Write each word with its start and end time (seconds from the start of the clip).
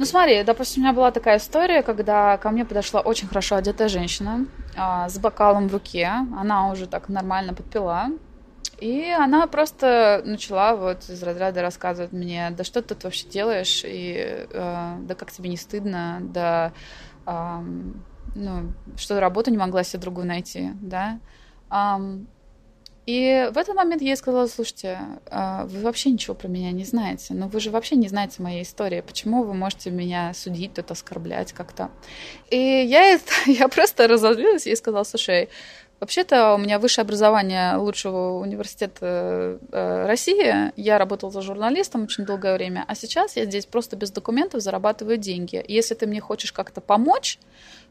Ну 0.00 0.06
смотри, 0.06 0.42
допустим, 0.44 0.80
у 0.80 0.86
меня 0.86 0.94
была 0.94 1.10
такая 1.10 1.36
история, 1.36 1.82
когда 1.82 2.38
ко 2.38 2.48
мне 2.48 2.64
подошла 2.64 3.02
очень 3.02 3.28
хорошо 3.28 3.56
одетая 3.56 3.88
женщина 3.88 4.46
а, 4.74 5.10
с 5.10 5.18
бокалом 5.18 5.68
в 5.68 5.72
руке. 5.74 6.10
Она 6.38 6.70
уже 6.70 6.86
так 6.86 7.10
нормально 7.10 7.52
подпила. 7.52 8.06
И 8.78 9.10
она 9.10 9.46
просто 9.46 10.22
начала 10.24 10.74
вот 10.74 11.06
из 11.10 11.22
разряда 11.22 11.60
рассказывать 11.60 12.12
мне, 12.12 12.50
да 12.56 12.64
что 12.64 12.80
ты 12.80 12.94
тут 12.94 13.04
вообще 13.04 13.28
делаешь, 13.28 13.82
и 13.84 14.46
э, 14.50 14.96
да 15.02 15.14
как 15.14 15.30
тебе 15.32 15.50
не 15.50 15.58
стыдно, 15.58 16.20
да 16.22 16.72
э, 17.26 17.58
ну, 18.36 18.72
что 18.96 19.20
работу 19.20 19.50
не 19.50 19.58
могла 19.58 19.84
себе 19.84 20.00
другую 20.00 20.26
найти, 20.26 20.70
да. 20.80 21.20
Um, 21.68 22.26
и 23.06 23.50
в 23.52 23.58
этот 23.58 23.74
момент 23.74 24.02
я 24.02 24.08
ей 24.08 24.16
сказала, 24.16 24.46
слушайте, 24.46 24.98
а, 25.30 25.64
вы 25.66 25.80
вообще 25.80 26.10
ничего 26.10 26.34
про 26.34 26.48
меня 26.48 26.70
не 26.70 26.84
знаете, 26.84 27.34
но 27.34 27.48
вы 27.48 27.60
же 27.60 27.70
вообще 27.70 27.96
не 27.96 28.08
знаете 28.08 28.42
моей 28.42 28.62
истории, 28.62 29.00
почему 29.00 29.42
вы 29.42 29.54
можете 29.54 29.90
меня 29.90 30.32
судить, 30.34 30.74
тут 30.74 30.90
оскорблять 30.90 31.52
как-то. 31.52 31.90
И 32.50 32.56
я, 32.56 33.18
я 33.46 33.68
просто 33.68 34.06
разозлилась 34.06 34.66
и 34.66 34.76
сказала, 34.76 35.04
слушай, 35.04 35.48
Вообще-то 36.00 36.54
у 36.54 36.58
меня 36.58 36.78
высшее 36.78 37.02
образование 37.02 37.76
лучшего 37.76 38.38
университета 38.38 39.58
э, 39.70 40.06
России. 40.06 40.72
Я 40.80 40.96
работала 40.96 41.30
за 41.30 41.42
журналистом 41.42 42.04
очень 42.04 42.24
долгое 42.24 42.54
время, 42.54 42.86
а 42.88 42.94
сейчас 42.94 43.36
я 43.36 43.44
здесь 43.44 43.66
просто 43.66 43.96
без 43.96 44.10
документов 44.10 44.62
зарабатываю 44.62 45.18
деньги. 45.18 45.62
Если 45.68 45.94
ты 45.94 46.06
мне 46.06 46.22
хочешь 46.22 46.54
как-то 46.54 46.80
помочь, 46.80 47.38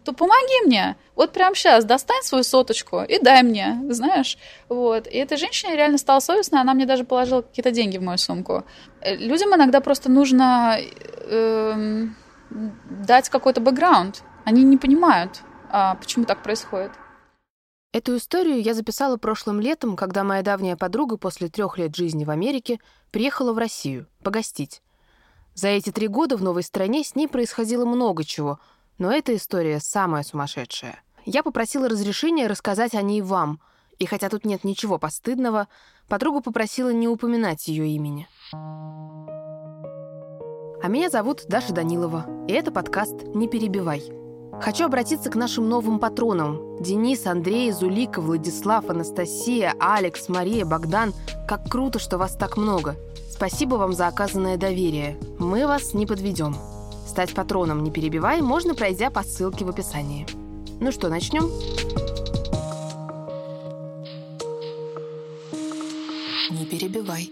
то 0.03 0.13
помоги 0.13 0.65
мне. 0.65 0.95
Вот 1.15 1.33
прямо 1.33 1.55
сейчас 1.55 1.85
достань 1.85 2.23
свою 2.23 2.43
соточку 2.43 3.01
и 3.01 3.19
дай 3.19 3.43
мне, 3.43 3.79
знаешь. 3.89 4.37
Вот. 4.69 5.07
И 5.07 5.17
эта 5.17 5.37
женщина 5.37 5.75
реально 5.75 5.97
стала 5.97 6.19
совестной, 6.19 6.61
она 6.61 6.73
мне 6.73 6.85
даже 6.85 7.03
положила 7.03 7.41
какие-то 7.41 7.71
деньги 7.71 7.97
в 7.97 8.01
мою 8.01 8.17
сумку. 8.17 8.63
Э, 9.01 9.15
людям 9.15 9.53
иногда 9.55 9.81
просто 9.81 10.09
нужно 10.09 10.77
э, 10.79 12.07
дать 12.49 13.29
какой-то 13.29 13.61
бэкграунд. 13.61 14.23
Они 14.45 14.63
не 14.63 14.77
понимают, 14.77 15.41
а, 15.69 15.95
почему 15.95 16.25
так 16.25 16.41
происходит. 16.41 16.91
Эту 17.91 18.17
историю 18.17 18.61
я 18.61 18.73
записала 18.75 19.17
прошлым 19.17 19.59
летом, 19.59 19.95
когда 19.95 20.23
моя 20.23 20.43
давняя 20.43 20.75
подруга 20.75 21.17
после 21.17 21.49
трех 21.49 21.77
лет 21.77 21.95
жизни 21.95 22.23
в 22.23 22.29
Америке 22.29 22.79
приехала 23.11 23.51
в 23.51 23.57
Россию 23.57 24.07
погостить. 24.23 24.81
За 25.55 25.69
эти 25.69 25.91
три 25.91 26.07
года 26.07 26.37
в 26.37 26.43
новой 26.43 26.63
стране 26.63 27.03
с 27.03 27.15
ней 27.15 27.27
происходило 27.27 27.85
много 27.85 28.23
чего, 28.23 28.59
но 28.99 29.11
эта 29.11 29.35
история 29.35 29.79
самая 29.79 30.23
сумасшедшая. 30.23 31.01
Я 31.25 31.41
попросила 31.41 31.89
разрешения 31.89 32.47
рассказать 32.47 32.93
о 32.93 33.01
ней 33.01 33.21
вам, 33.21 33.59
и 33.97 34.05
хотя 34.05 34.29
тут 34.29 34.45
нет 34.45 34.63
ничего 34.63 34.99
постыдного, 34.99 35.67
подруга 36.07 36.41
попросила 36.41 36.91
не 36.91 37.07
упоминать 37.07 37.67
ее 37.67 37.87
имени. 37.87 38.27
А 40.81 40.87
меня 40.87 41.09
зовут 41.09 41.45
Даша 41.47 41.73
Данилова, 41.73 42.45
и 42.47 42.53
это 42.53 42.71
подкаст 42.71 43.23
«Не 43.35 43.47
перебивай». 43.47 44.03
Хочу 44.61 44.85
обратиться 44.85 45.29
к 45.29 45.35
нашим 45.35 45.69
новым 45.69 45.99
патронам. 45.99 46.81
Денис, 46.81 47.25
Андрей, 47.25 47.71
Зулика, 47.71 48.19
Владислав, 48.19 48.89
Анастасия, 48.89 49.73
Алекс, 49.79 50.27
Мария, 50.27 50.65
Богдан. 50.65 51.13
Как 51.47 51.69
круто, 51.69 51.97
что 51.99 52.17
вас 52.17 52.35
так 52.35 52.57
много. 52.57 52.97
Спасибо 53.29 53.75
вам 53.75 53.93
за 53.93 54.07
оказанное 54.07 54.57
доверие. 54.57 55.17
Мы 55.37 55.65
вас 55.65 55.93
не 55.93 56.05
подведем. 56.05 56.55
Стать 57.09 57.33
патроном 57.33 57.83
«Не 57.83 57.89
перебивай» 57.89 58.39
можно, 58.39 58.75
пройдя 58.75 59.09
по 59.09 59.23
ссылке 59.23 59.65
в 59.65 59.69
описании. 59.69 60.27
Ну 60.79 60.91
что, 60.91 61.09
начнем? 61.09 61.49
Не 66.51 66.65
перебивай. 66.67 67.31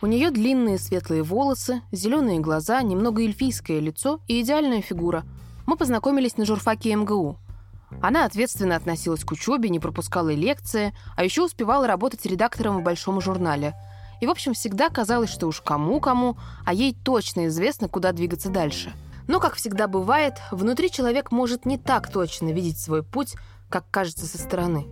У 0.00 0.06
нее 0.06 0.30
длинные 0.30 0.78
светлые 0.78 1.22
волосы, 1.22 1.82
зеленые 1.92 2.40
глаза, 2.40 2.80
немного 2.80 3.20
эльфийское 3.20 3.78
лицо 3.78 4.20
и 4.28 4.40
идеальная 4.40 4.80
фигура. 4.80 5.24
Мы 5.66 5.76
познакомились 5.76 6.38
на 6.38 6.46
журфаке 6.46 6.94
МГУ. 6.94 7.36
Она 8.00 8.24
ответственно 8.24 8.76
относилась 8.76 9.24
к 9.24 9.32
учебе, 9.32 9.68
не 9.68 9.78
пропускала 9.78 10.30
лекции, 10.32 10.96
а 11.16 11.24
еще 11.24 11.44
успевала 11.44 11.86
работать 11.86 12.24
редактором 12.24 12.78
в 12.78 12.82
большом 12.82 13.20
журнале. 13.20 13.74
И, 14.20 14.26
в 14.26 14.30
общем, 14.30 14.54
всегда 14.54 14.88
казалось, 14.88 15.30
что 15.30 15.46
уж 15.46 15.60
кому-кому, 15.60 16.36
а 16.64 16.74
ей 16.74 16.94
точно 16.94 17.46
известно, 17.46 17.88
куда 17.88 18.12
двигаться 18.12 18.50
дальше. 18.50 18.92
Но, 19.26 19.40
как 19.40 19.54
всегда 19.54 19.88
бывает, 19.88 20.34
внутри 20.50 20.90
человек 20.90 21.30
может 21.30 21.66
не 21.66 21.78
так 21.78 22.10
точно 22.10 22.52
видеть 22.52 22.78
свой 22.78 23.02
путь, 23.02 23.34
как 23.68 23.84
кажется 23.90 24.26
со 24.26 24.38
стороны. 24.38 24.86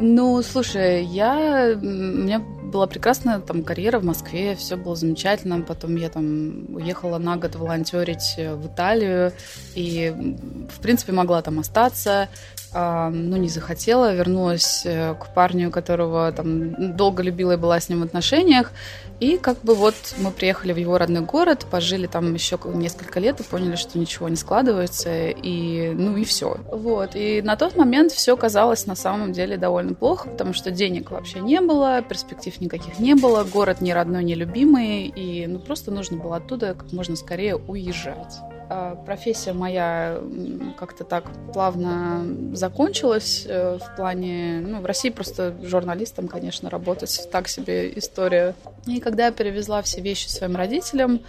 Ну, 0.00 0.42
слушай, 0.42 1.04
я... 1.04 1.72
У 1.74 1.80
меня 1.80 2.40
была 2.68 2.86
прекрасная 2.86 3.40
там 3.40 3.62
карьера 3.62 3.98
в 3.98 4.04
Москве, 4.04 4.54
все 4.54 4.76
было 4.76 4.96
замечательно. 4.96 5.60
Потом 5.62 5.96
я 5.96 6.08
там 6.08 6.74
уехала 6.74 7.18
на 7.18 7.36
год 7.36 7.56
волонтерить 7.56 8.36
в 8.36 8.66
Италию 8.66 9.32
и, 9.74 10.12
в 10.70 10.80
принципе, 10.80 11.12
могла 11.12 11.42
там 11.42 11.58
остаться 11.58 12.28
ну, 12.74 13.36
не 13.36 13.48
захотела, 13.48 14.14
вернулась 14.14 14.82
э, 14.84 15.14
к 15.14 15.32
парню, 15.32 15.70
которого 15.70 16.30
там 16.32 16.96
долго 16.96 17.22
любила 17.22 17.52
и 17.52 17.56
была 17.56 17.80
с 17.80 17.88
ним 17.88 18.00
в 18.00 18.04
отношениях. 18.04 18.72
И 19.20 19.38
как 19.38 19.60
бы 19.62 19.74
вот 19.74 19.94
мы 20.18 20.30
приехали 20.30 20.72
в 20.72 20.76
его 20.76 20.98
родной 20.98 21.22
город, 21.22 21.66
пожили 21.70 22.06
там 22.06 22.34
еще 22.34 22.58
несколько 22.66 23.20
лет 23.20 23.40
и 23.40 23.42
поняли, 23.42 23.74
что 23.74 23.98
ничего 23.98 24.28
не 24.28 24.36
складывается, 24.36 25.28
и 25.28 25.90
ну 25.94 26.16
и 26.16 26.24
все. 26.24 26.58
Вот. 26.70 27.12
И 27.14 27.42
на 27.42 27.56
тот 27.56 27.74
момент 27.74 28.12
все 28.12 28.36
казалось 28.36 28.86
на 28.86 28.94
самом 28.94 29.32
деле 29.32 29.56
довольно 29.56 29.94
плохо, 29.94 30.28
потому 30.28 30.52
что 30.52 30.70
денег 30.70 31.10
вообще 31.10 31.40
не 31.40 31.60
было, 31.60 32.02
перспектив 32.02 32.57
никаких 32.60 32.98
не 32.98 33.14
было, 33.14 33.44
город 33.44 33.80
ни 33.80 33.90
родной, 33.90 34.24
ни 34.24 34.34
любимый, 34.34 35.06
и 35.06 35.46
ну 35.46 35.58
просто 35.58 35.90
нужно 35.90 36.18
было 36.18 36.36
оттуда 36.36 36.74
как 36.74 36.92
можно 36.92 37.16
скорее 37.16 37.56
уезжать. 37.56 38.38
А, 38.70 38.96
профессия 38.96 39.54
моя 39.54 40.20
как-то 40.78 41.04
так 41.04 41.24
плавно 41.54 42.26
закончилась 42.54 43.46
э, 43.48 43.78
в 43.78 43.96
плане... 43.96 44.60
Ну, 44.60 44.80
в 44.80 44.86
России 44.86 45.08
просто 45.08 45.54
журналистом, 45.62 46.28
конечно, 46.28 46.68
работать 46.68 47.28
так 47.32 47.48
себе 47.48 47.90
история. 47.96 48.54
И 48.86 49.00
когда 49.00 49.26
я 49.26 49.32
перевезла 49.32 49.80
все 49.80 50.02
вещи 50.02 50.28
своим 50.28 50.54
родителям 50.54 51.20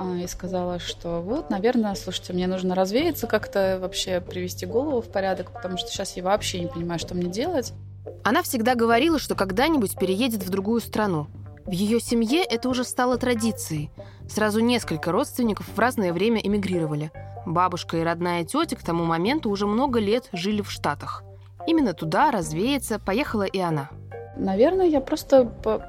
а, 0.00 0.16
и 0.16 0.26
сказала, 0.26 0.80
что 0.80 1.20
вот, 1.20 1.48
наверное, 1.48 1.94
слушайте, 1.94 2.32
мне 2.32 2.48
нужно 2.48 2.74
развеяться 2.74 3.28
как-то, 3.28 3.78
вообще 3.80 4.20
привести 4.20 4.66
голову 4.66 5.00
в 5.00 5.08
порядок, 5.12 5.52
потому 5.52 5.78
что 5.78 5.90
сейчас 5.90 6.16
я 6.16 6.24
вообще 6.24 6.58
не 6.58 6.66
понимаю, 6.66 6.98
что 6.98 7.14
мне 7.14 7.30
делать. 7.30 7.72
Она 8.22 8.42
всегда 8.42 8.74
говорила, 8.74 9.18
что 9.18 9.34
когда-нибудь 9.34 9.98
переедет 9.98 10.42
в 10.42 10.50
другую 10.50 10.80
страну. 10.80 11.26
В 11.64 11.72
ее 11.72 12.00
семье 12.00 12.42
это 12.42 12.68
уже 12.68 12.84
стало 12.84 13.16
традицией. 13.16 13.90
Сразу 14.28 14.60
несколько 14.60 15.12
родственников 15.12 15.66
в 15.68 15.78
разное 15.78 16.12
время 16.12 16.40
эмигрировали. 16.40 17.10
Бабушка 17.46 17.96
и 17.96 18.02
родная 18.02 18.44
тетя 18.44 18.76
к 18.76 18.82
тому 18.82 19.04
моменту 19.04 19.50
уже 19.50 19.66
много 19.66 19.98
лет 19.98 20.28
жили 20.32 20.62
в 20.62 20.70
Штатах. 20.70 21.22
Именно 21.66 21.92
туда 21.92 22.30
развеяться 22.30 22.98
поехала 22.98 23.44
и 23.44 23.58
она. 23.58 23.90
Наверное, 24.36 24.86
я 24.86 25.00
просто 25.00 25.44
по, 25.44 25.84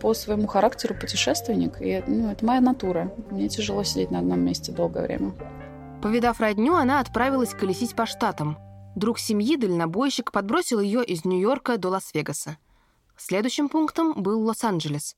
по 0.00 0.14
своему 0.14 0.46
характеру 0.46 0.94
путешественник, 0.94 1.80
и 1.80 2.02
ну, 2.06 2.30
это 2.30 2.44
моя 2.44 2.60
натура. 2.60 3.12
Мне 3.30 3.48
тяжело 3.48 3.82
сидеть 3.82 4.10
на 4.10 4.20
одном 4.20 4.40
месте 4.40 4.72
долгое 4.72 5.04
время. 5.04 5.32
Повидав 6.02 6.40
родню, 6.40 6.74
она 6.74 7.00
отправилась 7.00 7.54
колесить 7.54 7.96
по 7.96 8.06
штатам. 8.06 8.58
Друг 8.96 9.18
семьи, 9.18 9.56
дальнобойщик, 9.56 10.32
подбросил 10.32 10.80
ее 10.80 11.04
из 11.04 11.26
Нью-Йорка 11.26 11.76
до 11.76 11.90
Лас-Вегаса. 11.90 12.56
Следующим 13.18 13.68
пунктом 13.68 14.14
был 14.14 14.40
Лос-Анджелес. 14.40 15.16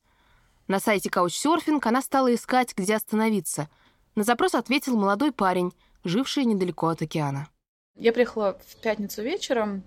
На 0.67 0.81
сайте 0.81 1.09
Couchsurfing 1.09 1.81
она 1.85 2.03
стала 2.03 2.35
искать, 2.35 2.75
где 2.77 2.97
остановиться. 2.97 3.69
На 4.17 4.25
запрос 4.25 4.57
ответил 4.57 4.97
молодой 4.97 5.31
парень, 5.31 5.73
живший 6.03 6.45
недалеко 6.45 6.89
от 6.89 7.03
океана. 7.03 7.49
Я 7.95 8.13
приехала 8.13 8.59
в 8.67 8.81
пятницу 8.81 9.23
вечером, 9.23 9.85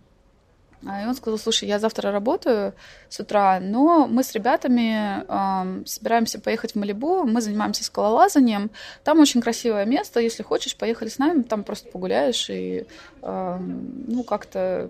и 0.84 1.06
он 1.06 1.14
сказал, 1.16 1.38
слушай, 1.38 1.68
я 1.68 1.80
завтра 1.80 2.12
работаю 2.12 2.74
с 3.10 3.20
утра, 3.20 3.60
но 3.60 4.08
мы 4.08 4.24
с 4.24 4.34
ребятами 4.34 5.24
э, 5.28 5.86
собираемся 5.86 6.40
поехать 6.40 6.72
в 6.72 6.76
Малибу, 6.76 7.24
мы 7.24 7.42
занимаемся 7.42 7.84
скалолазанием, 7.84 8.72
там 9.04 9.20
очень 9.20 9.42
красивое 9.42 9.86
место, 9.86 10.20
если 10.20 10.44
хочешь, 10.44 10.76
поехали 10.76 11.10
с 11.10 11.20
нами, 11.20 11.44
там 11.44 11.64
просто 11.64 11.90
погуляешь 11.90 12.50
и, 12.50 12.86
э, 13.22 13.58
ну, 13.60 14.24
как-то 14.24 14.90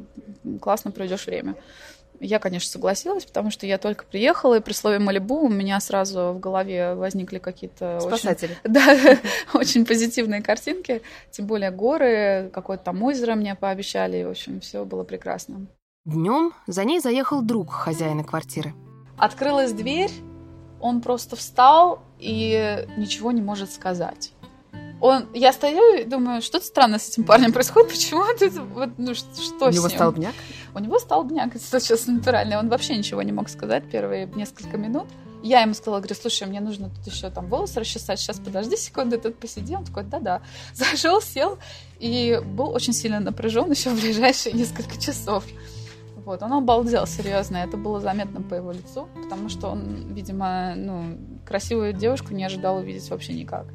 классно 0.62 0.92
проведешь 0.92 1.26
время. 1.26 1.56
Я, 2.24 2.38
конечно, 2.38 2.70
согласилась, 2.70 3.26
потому 3.26 3.50
что 3.50 3.66
я 3.66 3.80
только 3.80 4.06
приехала, 4.06 4.56
и 4.56 4.62
при 4.62 4.74
слове 4.74 5.00
Малибу 5.00 5.40
у 5.40 5.50
меня 5.50 5.80
сразу 5.80 6.34
в 6.34 6.40
голове 6.40 6.94
возникли 6.94 7.40
какие-то... 7.40 8.00
Спасатели. 8.00 8.56
Очень, 8.64 8.74
да, 8.74 9.18
очень 9.56 9.86
позитивные 9.88 10.44
картинки. 10.44 11.02
Тем 11.32 11.48
более 11.48 11.72
горы, 11.72 12.52
какое-то 12.54 12.84
там 12.86 13.02
озеро 13.02 13.34
мне 13.34 13.56
пообещали. 13.56 14.18
И, 14.18 14.24
в 14.24 14.30
общем, 14.30 14.60
все 14.60 14.86
было 14.86 15.04
прекрасно. 15.04 15.66
Днем 16.06 16.54
за 16.66 16.84
ней 16.84 17.00
заехал 17.00 17.42
друг 17.42 17.72
хозяина 17.72 18.24
квартиры. 18.24 18.74
Открылась 19.18 19.72
дверь, 19.72 20.12
он 20.80 21.02
просто 21.02 21.36
встал 21.36 22.02
и 22.18 22.88
ничего 22.98 23.32
не 23.32 23.42
может 23.42 23.72
сказать 23.72 24.34
он, 25.02 25.26
я 25.34 25.52
стою 25.52 25.98
и 25.98 26.04
думаю, 26.04 26.42
что-то 26.42 26.66
странное 26.66 27.00
с 27.00 27.10
этим 27.10 27.24
парнем 27.24 27.52
происходит, 27.52 27.90
почему 27.90 28.24
тут, 28.40 28.54
вот, 28.54 28.90
ну, 28.98 29.16
что 29.16 29.68
У 29.68 29.72
с 29.72 29.76
него 29.76 29.88
ним? 29.88 29.98
столбняк? 29.98 30.36
У 30.76 30.80
него 30.80 31.00
столбняк, 31.00 31.56
это 31.56 31.80
сейчас 31.80 32.06
натуральный, 32.06 32.58
он 32.58 32.70
вообще 32.70 32.96
ничего 32.96 33.24
не 33.24 33.32
мог 33.32 33.50
сказать 33.50 33.90
первые 33.90 34.28
несколько 34.28 34.78
минут. 34.78 35.08
Я 35.44 35.62
ему 35.62 35.74
сказала, 35.74 35.98
говорю, 35.98 36.14
слушай, 36.14 36.48
мне 36.48 36.62
нужно 36.62 36.92
тут 36.92 37.12
еще 37.12 37.32
там 37.32 37.48
волосы 37.48 37.80
расчесать, 37.80 38.20
сейчас 38.20 38.40
подожди 38.40 38.78
секунду, 38.78 39.20
тут 39.20 39.40
посиди. 39.40 39.76
Он 39.76 39.84
такой, 39.84 40.04
да-да. 40.04 40.44
Зашел, 40.76 41.20
сел 41.20 41.58
и 42.00 42.40
был 42.46 42.70
очень 42.70 42.94
сильно 42.94 43.20
напряжен 43.20 43.72
еще 43.72 43.90
в 43.90 44.00
ближайшие 44.00 44.54
несколько 44.54 45.02
часов. 45.02 45.44
Вот, 46.26 46.44
он 46.44 46.54
обалдел, 46.54 47.08
серьезно, 47.08 47.58
это 47.58 47.78
было 47.78 48.00
заметно 48.00 48.42
по 48.42 48.54
его 48.54 48.72
лицу, 48.72 49.08
потому 49.24 49.50
что 49.50 49.70
он, 49.70 50.14
видимо, 50.14 50.74
ну, 50.76 51.18
красивую 51.46 51.94
девушку 51.94 52.34
не 52.34 52.44
ожидал 52.44 52.78
увидеть 52.78 53.10
вообще 53.10 53.34
никак. 53.34 53.66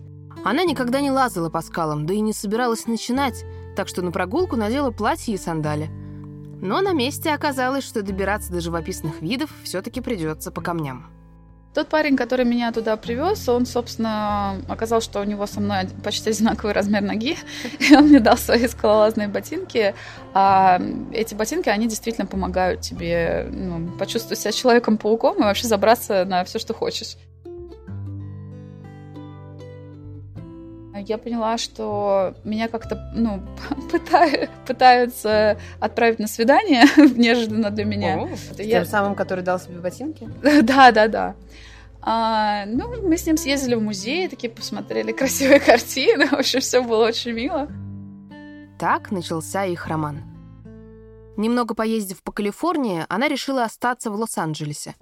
Она 0.45 0.63
никогда 0.65 1.01
не 1.01 1.11
лазала 1.11 1.51
по 1.51 1.61
скалам, 1.61 2.07
да 2.07 2.15
и 2.15 2.21
не 2.21 2.33
собиралась 2.33 2.87
начинать, 2.87 3.45
так 3.75 3.89
что 3.89 4.03
на 4.03 4.13
прогулку 4.13 4.57
надела 4.57 4.93
платье 4.93 5.35
и 5.35 5.39
сандали. 5.39 5.89
Но 6.61 6.81
на 6.81 6.93
месте 6.93 7.33
оказалось, 7.33 7.85
что 7.85 8.03
добираться 8.03 8.53
до 8.53 8.61
живописных 8.61 9.21
видов 9.21 9.51
все-таки 9.65 10.01
придется 10.01 10.51
по 10.51 10.61
камням. 10.61 11.16
Тот 11.77 11.89
парень, 11.89 12.17
который 12.17 12.47
меня 12.47 12.73
туда 12.73 12.97
привез, 12.97 13.47
он, 13.51 13.67
собственно, 13.67 14.63
оказал, 14.67 15.03
что 15.03 15.21
у 15.21 15.25
него 15.25 15.47
со 15.47 15.61
мной 15.61 15.87
почти 16.03 16.31
одинаковый 16.31 16.73
размер 16.73 17.03
ноги, 17.03 17.37
и 17.79 17.95
он 17.95 18.07
мне 18.07 18.19
дал 18.19 18.39
свои 18.39 18.67
скалолазные 18.67 19.29
ботинки. 19.29 19.95
А 20.33 20.81
эти 21.13 21.35
ботинки, 21.35 21.69
они 21.69 21.87
действительно 21.87 22.27
помогают 22.27 22.81
тебе 22.81 23.47
ну, 23.51 23.91
почувствовать 23.99 24.39
себя 24.39 24.53
человеком-пауком 24.53 25.37
и 25.37 25.43
вообще 25.43 25.67
забраться 25.67 26.25
на 26.25 26.45
все, 26.45 26.59
что 26.59 26.73
хочешь. 26.73 27.19
Я 30.99 31.19
поняла, 31.19 31.59
что 31.59 32.35
меня 32.45 32.69
как-то, 32.69 33.11
ну, 33.15 33.43
пытают, 33.91 34.51
пытаются 34.67 35.59
отправить 35.81 36.19
на 36.19 36.27
свидание, 36.27 36.85
неожиданно 36.97 37.71
для 37.71 37.85
меня. 37.85 38.19
О, 38.19 38.37
с 38.37 38.59
я... 38.59 38.81
тем 38.81 38.87
самым, 38.87 39.15
который 39.15 39.45
дал 39.45 39.59
себе 39.59 39.79
ботинки? 39.79 40.29
да, 40.63 40.93
да, 40.93 41.09
да. 41.09 41.35
А, 42.01 42.67
ну, 42.67 43.03
мы 43.03 43.17
с 43.17 43.27
ним 43.27 43.37
съездили 43.37 43.75
в 43.75 43.83
музей, 43.83 44.29
такие 44.29 44.51
посмотрели 44.51 45.13
красивые 45.13 45.61
картины. 45.61 46.29
В 46.29 46.35
общем, 46.35 46.61
все 46.61 46.83
было 46.83 47.07
очень 47.07 47.33
мило. 47.33 47.69
Так 48.79 49.11
начался 49.11 49.65
их 49.65 49.87
роман. 49.87 50.23
Немного 51.37 51.75
поездив 51.75 52.23
по 52.23 52.33
Калифорнии, 52.33 53.05
она 53.09 53.29
решила 53.29 53.65
остаться 53.65 54.11
в 54.11 54.15
Лос-Анджелесе. 54.15 54.95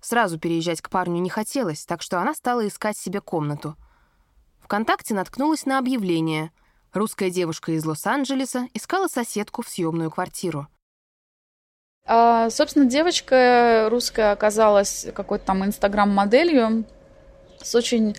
Сразу 0.00 0.38
переезжать 0.38 0.80
к 0.80 0.88
парню 0.88 1.20
не 1.20 1.28
хотелось, 1.28 1.84
так 1.84 2.00
что 2.00 2.20
она 2.20 2.34
стала 2.34 2.66
искать 2.66 2.96
себе 2.96 3.20
комнату— 3.20 3.76
ВКонтакте 4.70 5.14
наткнулась 5.14 5.66
на 5.66 5.78
объявление. 5.80 6.52
Русская 6.92 7.28
девушка 7.28 7.72
из 7.72 7.84
Лос-Анджелеса 7.84 8.68
искала 8.72 9.08
соседку 9.08 9.62
в 9.62 9.68
съемную 9.68 10.12
квартиру. 10.12 10.68
А, 12.06 12.48
собственно, 12.50 12.84
девочка 12.84 13.88
русская 13.90 14.30
оказалась 14.30 15.08
какой-то 15.12 15.46
там 15.46 15.64
инстаграм-моделью 15.64 16.84
с 17.60 17.74
очень 17.74 18.14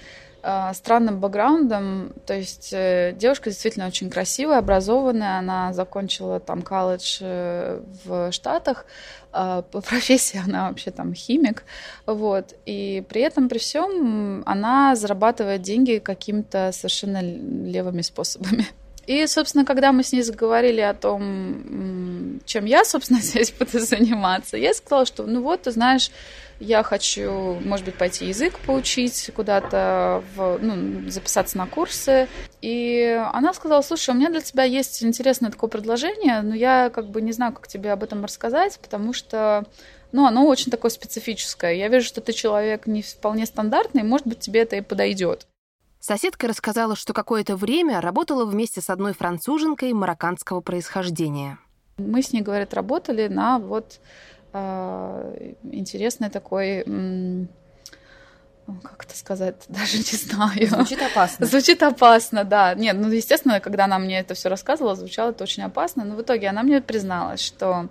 странным 0.73 1.19
бэкграундом. 1.19 2.13
То 2.25 2.33
есть 2.33 2.71
э, 2.73 3.13
девушка 3.15 3.49
действительно 3.49 3.88
очень 3.88 4.09
красивая, 4.09 4.57
образованная. 4.57 5.38
Она 5.38 5.73
закончила 5.73 6.39
там 6.39 6.61
колледж 6.61 7.19
э, 7.21 7.81
в 8.05 8.31
Штатах, 8.31 8.85
а, 9.33 9.61
по 9.61 9.81
профессии 9.81 10.41
она 10.43 10.69
вообще 10.69 10.91
там 10.91 11.13
химик, 11.13 11.63
вот, 12.05 12.53
и 12.65 13.03
при 13.07 13.21
этом, 13.21 13.49
при 13.49 13.59
всем, 13.59 14.43
она 14.45 14.95
зарабатывает 14.95 15.61
деньги 15.61 16.01
какими-то 16.03 16.71
совершенно 16.73 17.21
левыми 17.21 18.01
способами. 18.01 18.67
И, 19.07 19.25
собственно, 19.27 19.65
когда 19.65 19.91
мы 19.91 20.03
с 20.03 20.11
ней 20.11 20.21
заговорили 20.21 20.81
о 20.81 20.93
том, 20.93 22.39
чем 22.45 22.65
я, 22.65 22.83
собственно, 22.83 23.19
здесь 23.21 23.51
буду 23.51 23.79
заниматься, 23.79 24.57
я 24.57 24.73
сказала, 24.73 25.05
что, 25.05 25.23
ну 25.23 25.41
вот, 25.41 25.63
ты 25.63 25.71
знаешь, 25.71 26.11
я 26.61 26.83
хочу, 26.83 27.59
может 27.65 27.85
быть, 27.85 27.95
пойти 27.95 28.27
язык 28.27 28.59
поучить 28.59 29.31
куда-то, 29.35 30.23
в, 30.35 30.59
ну, 30.61 31.09
записаться 31.09 31.57
на 31.57 31.65
курсы. 31.65 32.27
И 32.61 33.19
она 33.33 33.53
сказала, 33.53 33.81
слушай, 33.81 34.11
у 34.11 34.13
меня 34.13 34.29
для 34.29 34.41
тебя 34.41 34.63
есть 34.63 35.03
интересное 35.03 35.49
такое 35.49 35.69
предложение, 35.69 36.41
но 36.41 36.53
я 36.53 36.91
как 36.93 37.09
бы 37.09 37.21
не 37.21 37.31
знаю, 37.31 37.53
как 37.53 37.67
тебе 37.67 37.91
об 37.91 38.03
этом 38.03 38.23
рассказать, 38.23 38.79
потому 38.79 39.11
что 39.11 39.65
ну, 40.11 40.27
оно 40.27 40.45
очень 40.45 40.71
такое 40.71 40.91
специфическое. 40.91 41.73
Я 41.73 41.87
вижу, 41.87 42.05
что 42.05 42.21
ты 42.21 42.31
человек 42.31 42.85
не 42.85 43.01
вполне 43.01 43.47
стандартный, 43.47 44.03
может 44.03 44.27
быть, 44.27 44.39
тебе 44.39 44.61
это 44.61 44.75
и 44.75 44.81
подойдет. 44.81 45.47
Соседка 45.99 46.47
рассказала, 46.47 46.95
что 46.95 47.13
какое-то 47.13 47.55
время 47.55 48.01
работала 48.01 48.45
вместе 48.45 48.81
с 48.81 48.89
одной 48.89 49.13
француженкой 49.13 49.93
марокканского 49.93 50.61
происхождения. 50.61 51.57
Мы 51.97 52.21
с 52.21 52.33
ней, 52.33 52.41
говорят, 52.41 52.73
работали 52.73 53.27
на 53.27 53.59
вот 53.59 53.99
интересный 54.53 56.30
такой 56.30 56.83
как 58.83 59.06
это 59.06 59.18
сказать, 59.18 59.56
даже 59.68 59.98
не 59.98 60.18
знаю. 60.18 60.68
Звучит 60.68 61.01
опасно. 61.01 61.45
Звучит 61.45 61.83
опасно, 61.83 62.44
да. 62.44 62.74
Нет, 62.74 62.95
ну, 62.98 63.09
естественно, 63.09 63.59
когда 63.59 63.86
она 63.86 64.00
мне 64.00 64.19
это 64.19 64.33
все 64.33 64.50
рассказывала, 64.50 64.95
звучало 64.95 65.31
это 65.31 65.44
очень 65.44 65.63
опасно, 65.63 66.06
но 66.06 66.15
в 66.15 66.21
итоге 66.21 66.48
она 66.48 66.63
мне 66.63 66.81
призналась, 66.81 67.42
что 67.42 67.89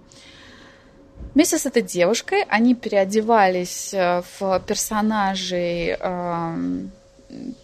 вместе 1.35 1.59
с 1.59 1.67
этой 1.67 1.83
девушкой 1.83 2.45
они 2.49 2.75
переодевались 2.75 3.93
э, 3.93 4.23
в 4.39 4.61
персонажей 4.67 5.97
э, 5.99 6.55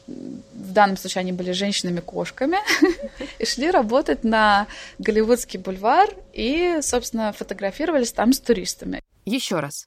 в 0.07 0.73
данном 0.73 0.97
случае 0.97 1.21
они 1.21 1.33
были 1.33 1.53
женщинами-кошками, 1.53 2.59
и 3.39 3.45
шли 3.45 3.71
работать 3.71 4.25
на 4.25 4.67
Голливудский 4.99 5.59
бульвар 5.59 6.09
и, 6.33 6.79
собственно, 6.83 7.33
фотографировались 7.33 8.13
там 8.13 8.33
с 8.33 8.41
туристами. 8.41 9.03
Еще 9.25 9.61
раз. 9.61 9.87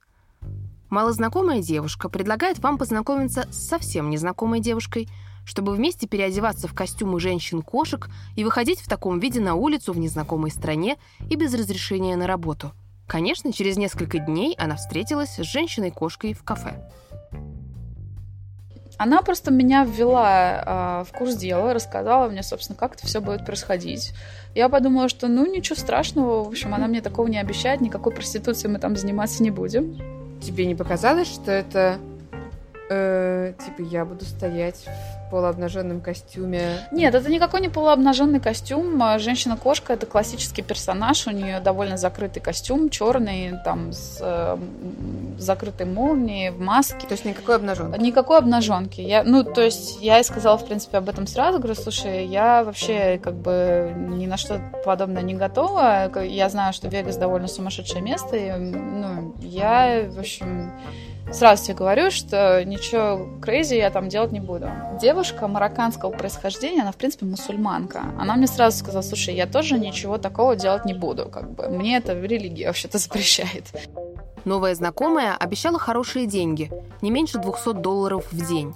Малознакомая 0.90 1.62
девушка 1.62 2.10
предлагает 2.10 2.60
вам 2.60 2.78
познакомиться 2.78 3.48
с 3.52 3.68
совсем 3.68 4.10
незнакомой 4.10 4.60
девушкой, 4.60 5.08
чтобы 5.46 5.74
вместе 5.74 6.08
переодеваться 6.08 6.68
в 6.68 6.74
костюмы 6.74 7.20
женщин-кошек 7.20 8.10
и 8.36 8.44
выходить 8.44 8.82
в 8.82 8.88
таком 8.88 9.20
виде 9.20 9.40
на 9.40 9.56
улицу 9.56 9.94
в 9.94 10.00
незнакомой 10.00 10.52
стране 10.52 10.98
и 11.30 11.36
без 11.36 11.54
разрешения 11.54 12.16
на 12.16 12.28
работу. 12.28 12.72
Конечно, 13.08 13.52
через 13.52 13.78
несколько 13.78 14.20
дней 14.20 14.56
она 14.58 14.76
встретилась 14.76 15.36
с 15.36 15.44
женщиной-кошкой 15.44 16.34
в 16.34 16.44
кафе. 16.44 16.92
Она 19.00 19.22
просто 19.22 19.50
меня 19.50 19.86
ввела 19.86 21.02
э, 21.02 21.04
в 21.06 21.18
курс 21.18 21.36
дела, 21.36 21.74
рассказала 21.74 22.28
мне, 22.28 22.44
собственно, 22.44 22.78
как 22.78 22.96
это 22.96 23.08
все 23.08 23.22
будет 23.22 23.46
происходить. 23.46 24.12
Я 24.56 24.68
подумала, 24.68 25.08
что 25.08 25.30
ну 25.30 25.50
ничего 25.50 25.78
страшного, 25.78 26.44
в 26.44 26.50
общем, 26.50 26.76
она 26.76 26.88
мне 26.88 27.00
такого 27.00 27.28
не 27.28 27.40
обещает, 27.40 27.80
никакой 27.80 28.12
проституцией 28.12 28.74
мы 28.74 28.78
там 28.78 28.98
заниматься 28.98 29.42
не 29.42 29.52
будем. 29.52 29.96
Тебе 30.42 30.66
не 30.66 30.76
показалось, 30.76 31.30
что 31.30 31.50
это 31.50 31.98
э, 32.90 33.54
типа 33.66 33.82
я 33.88 34.06
буду 34.06 34.26
стоять 34.26 34.86
полуобнаженном 35.30 36.02
костюме. 36.02 36.88
Нет, 36.92 37.16
это 37.16 37.30
никакой 37.30 37.62
не 37.62 37.70
полуобнаженный 37.70 38.40
костюм. 38.40 39.02
А 39.02 39.20
женщина-кошка 39.20 39.94
это 39.94 40.06
классический 40.06 40.62
персонаж. 40.62 41.28
У 41.28 41.32
нее 41.32 41.60
довольно 41.60 41.98
закрытый 41.98 42.42
костюм, 42.42 42.90
черный, 42.90 43.54
там 43.64 43.94
с 43.94 44.20
э, 44.22 44.58
закрытой 45.38 45.86
молнией, 45.86 46.50
в 46.50 46.60
маске. 46.60 47.08
То 47.08 47.14
есть 47.14 47.26
никакой 47.26 47.56
обнаженки? 47.56 48.00
Никакой 48.00 48.38
обнаженки. 48.38 49.02
Я, 49.02 49.24
ну, 49.24 49.44
то 49.44 49.62
есть 49.62 50.02
я 50.02 50.20
и 50.20 50.24
сказала, 50.24 50.58
в 50.58 50.66
принципе, 50.66 50.98
об 50.98 51.10
этом 51.10 51.28
сразу. 51.28 51.60
Говорю, 51.60 51.76
слушай, 51.76 52.26
я 52.26 52.64
вообще 52.64 53.20
как 53.24 53.36
бы 53.36 53.94
ни 53.96 54.26
на 54.26 54.38
что 54.38 54.60
подобное 54.84 55.22
не 55.22 55.36
готова. 55.36 56.12
Я 56.24 56.50
знаю, 56.50 56.74
что 56.74 56.88
Вегас 56.88 57.18
довольно 57.18 57.48
сумасшедшее 57.48 58.02
место. 58.02 58.36
И, 58.36 58.52
ну, 58.52 59.36
я, 59.40 60.10
в 60.10 60.20
общем, 60.20 60.72
Сразу 61.32 61.64
тебе 61.64 61.76
говорю, 61.76 62.10
что 62.10 62.64
ничего 62.66 63.40
крейзи 63.40 63.76
я 63.76 63.92
там 63.92 64.10
делать 64.10 64.32
не 64.32 64.40
буду. 64.40 64.68
Девушка 65.00 65.48
марокканского 65.48 66.10
происхождения, 66.10 66.82
она, 66.82 66.92
в 66.92 66.96
принципе, 66.96 67.26
мусульманка. 67.26 68.02
Она 68.20 68.36
мне 68.36 68.48
сразу 68.48 68.80
сказала, 68.80 69.04
слушай, 69.04 69.36
я 69.36 69.46
тоже 69.46 69.78
ничего 69.78 70.18
такого 70.18 70.56
делать 70.56 70.86
не 70.86 70.96
буду. 70.96 71.28
Как 71.28 71.52
бы. 71.52 71.70
Мне 71.70 71.98
это 71.98 72.16
в 72.16 72.26
религии 72.26 72.66
вообще-то 72.66 72.98
запрещает. 73.00 73.66
Новая 74.44 74.74
знакомая 74.74 75.36
обещала 75.36 75.78
хорошие 75.78 76.26
деньги, 76.26 76.72
не 77.02 77.12
меньше 77.12 77.38
200 77.38 77.74
долларов 77.74 78.26
в 78.32 78.48
день. 78.48 78.74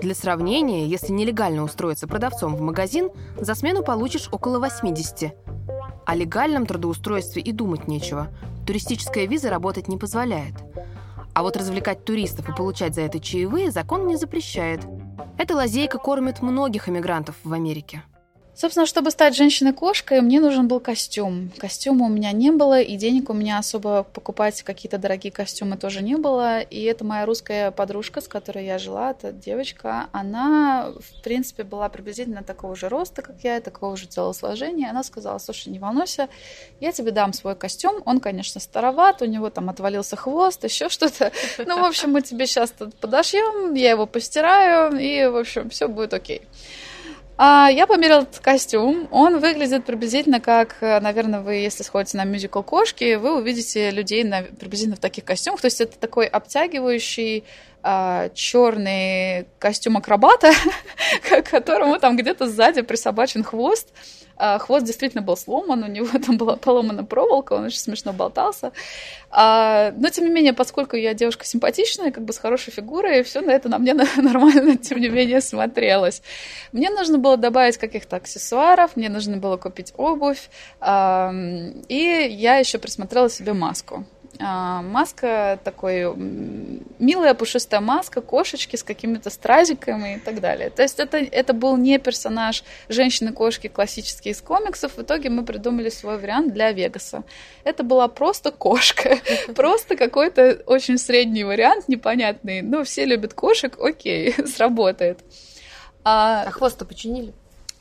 Для 0.00 0.14
сравнения, 0.14 0.86
если 0.86 1.12
нелегально 1.12 1.64
устроиться 1.64 2.06
продавцом 2.06 2.54
в 2.54 2.60
магазин, 2.60 3.10
за 3.36 3.54
смену 3.54 3.82
получишь 3.82 4.28
около 4.30 4.60
80. 4.60 5.34
О 6.06 6.14
легальном 6.14 6.66
трудоустройстве 6.66 7.42
и 7.42 7.52
думать 7.52 7.88
нечего. 7.88 8.28
Туристическая 8.66 9.26
виза 9.26 9.50
работать 9.50 9.88
не 9.88 9.96
позволяет– 9.96 10.54
а 11.34 11.42
вот 11.42 11.56
развлекать 11.56 12.04
туристов 12.04 12.48
и 12.48 12.54
получать 12.54 12.94
за 12.94 13.02
это 13.02 13.20
чаевые 13.20 13.70
закон 13.70 14.06
не 14.06 14.16
запрещает. 14.16 14.80
Эта 15.38 15.54
лазейка 15.54 15.98
кормит 15.98 16.42
многих 16.42 16.88
иммигрантов 16.88 17.36
в 17.44 17.52
Америке. 17.52 18.02
Собственно, 18.54 18.84
чтобы 18.84 19.10
стать 19.10 19.34
женщиной-кошкой, 19.34 20.20
мне 20.20 20.38
нужен 20.38 20.68
был 20.68 20.78
костюм. 20.78 21.50
Костюма 21.56 22.04
у 22.06 22.08
меня 22.10 22.32
не 22.32 22.50
было, 22.50 22.80
и 22.82 22.96
денег 22.96 23.30
у 23.30 23.32
меня 23.32 23.58
особо 23.58 24.02
покупать 24.02 24.62
какие-то 24.62 24.98
дорогие 24.98 25.32
костюмы 25.32 25.78
тоже 25.78 26.02
не 26.02 26.16
было. 26.16 26.60
И 26.60 26.82
это 26.82 27.02
моя 27.02 27.24
русская 27.24 27.70
подружка, 27.70 28.20
с 28.20 28.28
которой 28.28 28.66
я 28.66 28.78
жила, 28.78 29.12
эта 29.12 29.32
девочка, 29.32 30.08
она, 30.12 30.92
в 31.00 31.22
принципе, 31.22 31.64
была 31.64 31.88
приблизительно 31.88 32.42
такого 32.42 32.76
же 32.76 32.90
роста, 32.90 33.22
как 33.22 33.36
я, 33.42 33.58
такого 33.62 33.96
же 33.96 34.06
телосложения. 34.06 34.90
Она 34.90 35.02
сказала, 35.02 35.38
слушай, 35.38 35.70
не 35.70 35.78
волнуйся, 35.78 36.28
я 36.78 36.92
тебе 36.92 37.10
дам 37.10 37.32
свой 37.32 37.56
костюм. 37.56 38.02
Он, 38.04 38.20
конечно, 38.20 38.60
староват, 38.60 39.22
у 39.22 39.24
него 39.24 39.48
там 39.48 39.70
отвалился 39.70 40.16
хвост, 40.16 40.62
еще 40.64 40.90
что-то. 40.90 41.32
Ну, 41.64 41.80
в 41.80 41.84
общем, 41.84 42.10
мы 42.10 42.20
тебе 42.20 42.46
сейчас 42.46 42.70
тут 42.70 42.94
подошьем, 42.96 43.74
я 43.74 43.90
его 43.90 44.06
постираю, 44.06 44.94
и, 44.98 45.26
в 45.26 45.36
общем, 45.36 45.70
все 45.70 45.88
будет 45.88 46.12
окей. 46.12 46.42
А, 46.42 46.46
я 47.38 47.86
померила 47.88 48.22
этот 48.22 48.38
костюм. 48.40 49.08
Он 49.10 49.38
выглядит 49.38 49.84
приблизительно 49.84 50.40
как, 50.40 50.76
э, 50.80 51.00
наверное, 51.00 51.40
вы, 51.40 51.54
если 51.54 51.82
сходите 51.82 52.16
на 52.18 52.24
мюзикл 52.24 52.62
«Кошки», 52.62 53.14
вы 53.14 53.36
увидите 53.36 53.90
людей 53.90 54.22
на, 54.22 54.42
приблизительно 54.42 54.96
в 54.96 55.00
таких 55.00 55.24
костюмах. 55.24 55.60
То 55.60 55.66
есть 55.66 55.80
это 55.80 55.98
такой 55.98 56.26
обтягивающий 56.26 57.44
а, 57.82 58.28
черный 58.30 59.46
костюм 59.58 59.96
акробата, 59.96 60.52
к 61.22 61.42
которому 61.42 61.98
там 61.98 62.16
где-то 62.16 62.46
сзади 62.46 62.82
присобачен 62.82 63.42
хвост. 63.42 63.88
А, 64.36 64.58
хвост 64.58 64.84
действительно 64.84 65.22
был 65.22 65.36
сломан, 65.36 65.84
у 65.84 65.86
него 65.86 66.18
там 66.18 66.36
была 66.36 66.56
поломана 66.56 67.04
проволока, 67.04 67.52
он 67.54 67.64
очень 67.64 67.78
смешно 67.78 68.12
болтался. 68.12 68.72
А, 69.30 69.92
но, 69.96 70.08
тем 70.10 70.24
не 70.24 70.30
менее, 70.30 70.52
поскольку 70.52 70.96
я 70.96 71.14
девушка 71.14 71.44
симпатичная, 71.44 72.10
как 72.10 72.24
бы 72.24 72.32
с 72.32 72.38
хорошей 72.38 72.72
фигурой, 72.72 73.22
все 73.22 73.40
на 73.40 73.50
это 73.50 73.68
на 73.68 73.78
мне 73.78 73.94
нормально, 74.16 74.76
тем 74.76 75.00
не 75.00 75.08
менее, 75.08 75.40
смотрелось. 75.40 76.22
Мне 76.72 76.90
нужно 76.90 77.18
было 77.18 77.36
добавить 77.36 77.78
каких-то 77.78 78.16
аксессуаров, 78.16 78.96
мне 78.96 79.08
нужно 79.08 79.36
было 79.36 79.56
купить 79.56 79.92
обувь, 79.96 80.48
и 80.80 82.26
я 82.30 82.56
еще 82.56 82.78
присмотрела 82.78 83.28
себе 83.28 83.52
маску. 83.52 84.04
А, 84.38 84.80
маска 84.82 85.58
такой 85.62 86.14
милая 86.16 87.34
пушистая 87.34 87.80
маска 87.80 88.22
кошечки 88.22 88.76
с 88.76 88.82
какими-то 88.82 89.30
стразиками 89.30 90.16
и 90.16 90.18
так 90.18 90.40
далее. 90.40 90.70
То 90.70 90.82
есть 90.82 90.98
это, 90.98 91.18
это 91.18 91.52
был 91.52 91.76
не 91.76 91.98
персонаж 91.98 92.64
женщины-кошки 92.88 93.68
классический 93.68 94.30
из 94.30 94.40
комиксов. 94.40 94.96
В 94.96 95.02
итоге 95.02 95.28
мы 95.28 95.44
придумали 95.44 95.90
свой 95.90 96.18
вариант 96.18 96.54
для 96.54 96.72
Вегаса. 96.72 97.24
Это 97.64 97.82
была 97.82 98.08
просто 98.08 98.50
кошка. 98.50 99.18
Просто 99.54 99.96
какой-то 99.96 100.62
очень 100.66 100.98
средний 100.98 101.44
вариант, 101.44 101.88
непонятный. 101.88 102.62
Ну, 102.62 102.84
все 102.84 103.04
любят 103.04 103.34
кошек, 103.34 103.78
окей, 103.78 104.34
сработает. 104.46 105.20
А, 106.04 106.44
а 106.46 106.50
хвост-то 106.50 106.84
починили? 106.84 107.32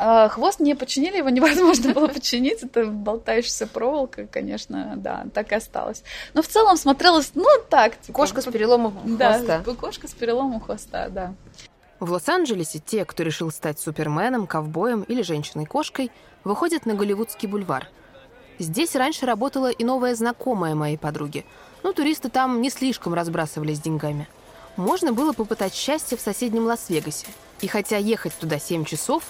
А, 0.04 0.30
хвост 0.30 0.60
не 0.60 0.74
починили, 0.74 1.18
его 1.18 1.30
невозможно 1.38 1.94
было 1.94 2.08
починить. 2.14 2.64
Это 2.64 2.86
болтающаяся 2.86 3.68
проволока, 3.68 4.26
конечно, 4.26 4.96
да, 4.98 5.28
так 5.32 5.52
и 5.52 5.56
осталось. 5.56 6.04
Но 6.34 6.42
в 6.42 6.48
целом 6.48 6.76
смотрелось, 6.76 7.32
ну, 7.36 7.46
так. 7.70 8.02
Типа, 8.02 8.14
кошка 8.18 8.42
с 8.42 8.46
переломом 8.46 9.00
хвоста. 9.00 9.62
Да, 9.64 9.76
кошка 9.76 10.08
с 10.08 10.14
переломом 10.14 10.60
хвоста, 10.60 11.08
да. 11.10 11.36
В 12.00 12.12
Лос-Анджелесе 12.12 12.80
те, 12.80 13.06
кто 13.06 13.22
решил 13.22 13.52
стать 13.52 13.80
суперменом, 13.80 14.48
ковбоем 14.48 15.04
или 15.04 15.22
женщиной-кошкой, 15.22 16.10
выходят 16.44 16.88
на 16.88 16.96
Голливудский 16.96 17.48
бульвар. 17.48 17.88
Здесь 18.58 18.96
раньше 18.96 19.28
работала 19.28 19.70
и 19.70 19.84
новая 19.84 20.16
знакомая 20.16 20.74
моей 20.74 20.98
подруги, 20.98 21.46
но 21.84 21.94
туристы 21.94 22.30
там 22.30 22.60
не 22.60 22.72
слишком 22.72 23.14
разбрасывались 23.14 23.80
деньгами. 23.80 24.28
Можно 24.78 25.14
было 25.14 25.32
попытать 25.34 25.76
счастье 25.76 26.18
в 26.18 26.22
соседнем 26.22 26.66
Лас-Вегасе. 26.66 27.28
И 27.62 27.68
хотя 27.68 27.98
ехать 27.98 28.34
туда 28.34 28.58
7 28.58 28.86
часов, 28.86 29.24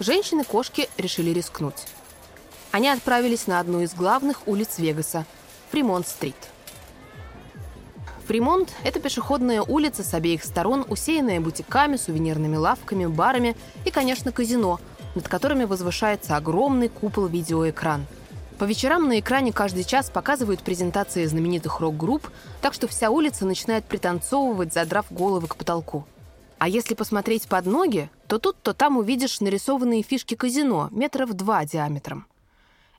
женщины-кошки 0.00 0.88
решили 0.96 1.30
рискнуть. 1.30 1.86
Они 2.70 2.88
отправились 2.88 3.46
на 3.46 3.60
одну 3.60 3.80
из 3.80 3.94
главных 3.94 4.46
улиц 4.46 4.78
Вегаса– 4.78 5.24
Фримонт-стрит. 5.70 6.36
Фримонт– 8.26 8.74
это 8.84 9.00
пешеходная 9.00 9.62
улица 9.62 10.02
с 10.02 10.12
обеих 10.12 10.44
сторон, 10.44 10.84
усеянная 10.88 11.40
бутиками, 11.40 11.96
сувенирными 11.96 12.56
лавками, 12.56 13.06
барами 13.06 13.56
и, 13.84 13.90
конечно, 13.90 14.32
казино, 14.32 14.80
над 15.14 15.28
которыми 15.28 15.64
возвышается 15.64 16.36
огромный 16.36 16.88
купол-видеоэкран. 16.88 18.06
По 18.58 18.64
вечерам 18.64 19.08
на 19.08 19.20
экране 19.20 19.52
каждый 19.52 19.84
час 19.84 20.10
показывают 20.10 20.60
презентации 20.60 21.24
знаменитых 21.24 21.80
рок-групп, 21.80 22.28
так 22.60 22.74
что 22.74 22.86
вся 22.86 23.10
улица 23.10 23.46
начинает 23.46 23.84
пританцовывать, 23.84 24.74
задрав 24.74 25.06
головы 25.10 25.46
к 25.46 25.56
потолку– 25.56 26.06
а 26.58 26.68
если 26.68 26.94
посмотреть 26.94 27.48
под 27.48 27.66
ноги, 27.66 28.10
то 28.26 28.38
тут, 28.38 28.56
то 28.62 28.74
там 28.74 28.96
увидишь 28.96 29.40
нарисованные 29.40 30.02
фишки 30.02 30.34
казино 30.34 30.88
метров 30.90 31.32
два 31.34 31.64
диаметром. 31.64 32.26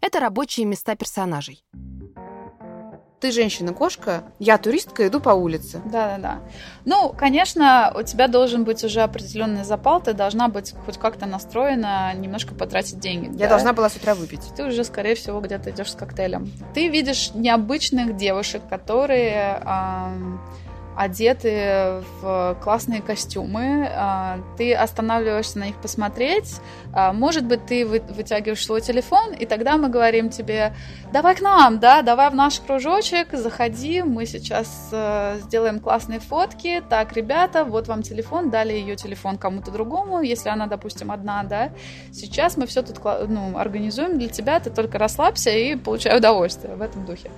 Это 0.01 0.20
рабочие 0.20 0.66
места 0.66 0.96
персонажей. 0.96 1.63
Ты 3.20 3.34
женщина-кошка, 3.34 4.24
я 4.39 4.58
туристка, 4.58 5.06
иду 5.06 5.20
по 5.20 5.32
улице. 5.32 5.82
Да-да-да. 5.84 6.39
Ну, 6.86 7.10
конечно, 7.10 7.94
у 7.94 8.01
тебя 8.01 8.30
должен 8.30 8.63
быть 8.63 8.82
уже 8.86 9.01
определенный 9.01 9.66
запал, 9.66 10.01
ты 10.01 10.13
должна 10.13 10.48
быть 10.48 10.74
хоть 10.86 10.98
как-то 10.98 11.25
настроена 11.25 12.13
немножко 12.13 12.56
потратить 12.56 13.00
деньги. 13.00 13.25
Я 13.34 13.39
да? 13.39 13.50
должна 13.50 13.74
была 13.74 13.89
с 13.89 13.98
утра 13.98 14.16
выпить. 14.16 14.54
Ты 14.56 14.63
уже, 14.63 14.86
скорее 14.86 15.16
всего, 15.16 15.42
где-то 15.42 15.72
идешь 15.72 15.92
с 15.92 15.96
коктейлем. 15.96 16.50
Ты 16.74 16.88
видишь 16.88 17.32
необычных 17.34 18.16
девушек, 18.16 18.62
которые... 18.70 19.62
Э, 19.66 20.38
одеты 21.00 22.03
в 22.22 22.58
классные 22.62 23.01
костюмы, 23.01 23.89
а, 23.89 24.39
ты 24.58 24.74
останавливаешься 24.74 25.58
на 25.58 25.68
них 25.68 25.77
посмотреть, 25.77 26.56
а, 26.94 27.13
может 27.13 27.46
быть, 27.46 27.65
ты 27.65 27.86
вытягиваешь 27.86 28.65
свой 28.65 28.82
телефон, 28.82 29.32
и 29.32 29.46
тогда 29.46 29.77
мы 29.77 29.88
говорим 29.88 30.29
тебе, 30.29 30.74
давай 31.13 31.36
к 31.36 31.41
нам, 31.41 31.79
да, 31.79 32.01
давай 32.01 32.29
в 32.29 32.36
наш 32.36 32.60
кружочек, 32.60 33.29
заходи, 33.32 34.03
мы 34.03 34.25
сейчас 34.25 34.89
э, 34.91 35.39
сделаем 35.44 35.79
классные 35.79 36.20
фотки, 36.20 36.84
так, 36.89 37.13
ребята, 37.13 37.63
вот 37.63 37.88
вам 37.88 38.01
телефон, 38.01 38.50
дали 38.50 38.74
ее 38.74 38.98
телефон 38.98 39.38
кому-то 39.38 39.72
другому, 39.72 40.22
если 40.22 40.50
она, 40.50 40.68
допустим, 40.68 41.12
одна, 41.12 41.44
да, 41.44 41.70
сейчас 42.12 42.58
мы 42.58 42.68
все 42.68 42.82
тут 42.82 43.00
ну, 43.29 43.58
организуем 43.58 44.20
для 44.20 44.27
тебя, 44.27 44.60
ты 44.60 44.70
только 44.70 44.98
расслабься 44.98 45.51
и 45.51 45.77
получай 45.77 46.18
удовольствие 46.18 46.75
в 46.75 46.82
этом 46.82 47.06
духе. 47.06 47.32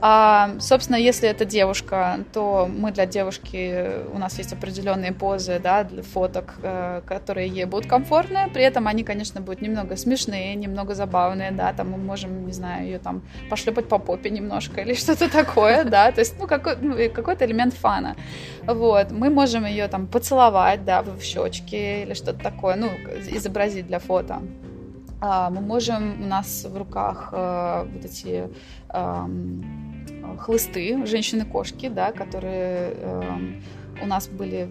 А, 0.00 0.50
собственно, 0.60 0.96
если 0.96 1.28
это 1.28 1.44
девушка, 1.44 2.20
то 2.32 2.68
мы 2.72 2.92
для 2.92 3.04
девушки, 3.04 4.04
у 4.12 4.18
нас 4.18 4.38
есть 4.38 4.52
определенные 4.52 5.12
позы, 5.12 5.58
да, 5.58 5.82
для 5.82 6.02
фоток, 6.02 6.54
э, 6.62 7.02
которые 7.04 7.48
ей 7.48 7.64
будут 7.64 7.88
комфортны. 7.88 8.48
При 8.54 8.62
этом 8.62 8.86
они, 8.86 9.02
конечно, 9.02 9.40
будут 9.40 9.60
немного 9.60 9.96
смешные, 9.96 10.54
немного 10.54 10.94
забавные, 10.94 11.50
да, 11.50 11.72
там 11.72 11.90
мы 11.90 11.98
можем, 11.98 12.46
не 12.46 12.52
знаю, 12.52 12.84
ее 12.84 12.98
там 12.98 13.22
пошлепать 13.50 13.88
по 13.88 13.98
попе 13.98 14.30
немножко 14.30 14.82
или 14.82 14.94
что-то 15.02 15.28
такое, 15.28 15.84
да, 15.84 16.12
то 16.12 16.20
есть, 16.20 16.36
ну, 16.38 16.46
какой, 16.46 16.76
ну, 16.76 16.94
какой-то 17.12 17.44
элемент 17.44 17.74
фана. 17.74 18.14
Вот, 18.66 19.10
мы 19.10 19.30
можем 19.30 19.66
ее 19.66 19.88
там 19.88 20.06
поцеловать, 20.06 20.84
да, 20.84 21.02
в 21.02 21.20
щечки 21.22 22.02
или 22.02 22.14
что-то 22.14 22.38
такое, 22.38 22.76
ну, 22.76 22.88
изобразить 23.30 23.88
для 23.88 23.98
фото. 23.98 24.42
А, 25.20 25.50
мы 25.50 25.60
можем, 25.60 26.22
у 26.22 26.26
нас 26.26 26.64
в 26.64 26.76
руках 26.76 27.30
э, 27.32 27.86
вот 27.92 28.04
эти 28.04 28.48
хлысты, 30.36 31.06
женщины-кошки, 31.06 31.88
да, 31.88 32.12
которые 32.12 32.94
э, 32.96 33.22
у 34.02 34.06
нас 34.06 34.28
были 34.28 34.70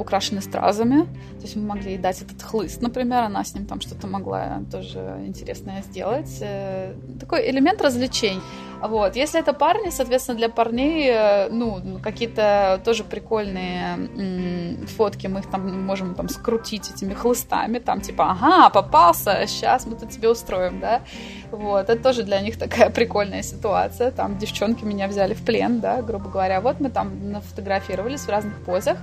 украшены 0.00 0.40
стразами. 0.40 1.04
То 1.38 1.42
есть 1.42 1.56
мы 1.56 1.62
могли 1.62 1.98
дать 1.98 2.22
этот 2.22 2.42
хлыст, 2.42 2.82
например, 2.82 3.24
она 3.24 3.44
с 3.44 3.54
ним 3.54 3.66
там 3.66 3.80
что-то 3.80 4.06
могла 4.06 4.62
тоже 4.70 5.22
интересное 5.26 5.82
сделать. 5.82 6.38
Э, 6.40 6.94
такой 7.20 7.50
элемент 7.50 7.80
развлечений. 7.82 8.40
Вот. 8.82 9.14
Если 9.14 9.38
это 9.38 9.52
парни, 9.52 9.90
соответственно, 9.90 10.38
для 10.38 10.48
парней, 10.48 11.10
э, 11.10 11.48
ну, 11.50 11.98
какие-то 12.02 12.80
тоже 12.84 13.04
прикольные 13.04 14.86
фотки, 14.96 15.26
мы 15.26 15.40
их 15.40 15.50
там 15.50 15.84
можем 15.84 16.14
там 16.14 16.28
скрутить 16.28 16.90
этими 16.90 17.12
хлыстами, 17.12 17.78
там 17.78 18.00
типа, 18.00 18.30
ага, 18.30 18.70
попался, 18.70 19.44
сейчас 19.46 19.86
мы 19.86 19.96
тут 19.96 20.10
тебе 20.10 20.30
устроим, 20.30 20.80
да. 20.80 21.02
Вот, 21.50 21.90
это 21.90 22.02
тоже 22.02 22.22
для 22.22 22.40
них 22.40 22.58
такая 22.58 22.90
прикольная 23.00 23.42
ситуация. 23.42 24.10
Там 24.10 24.38
девчонки 24.38 24.84
меня 24.84 25.08
взяли 25.08 25.34
в 25.34 25.44
плен, 25.44 25.80
да, 25.80 26.00
грубо 26.00 26.30
говоря. 26.30 26.60
Вот 26.60 26.80
мы 26.80 26.90
там 26.90 27.32
нафотографировались 27.32 28.22
в 28.22 28.28
разных 28.28 28.64
позах. 28.64 28.98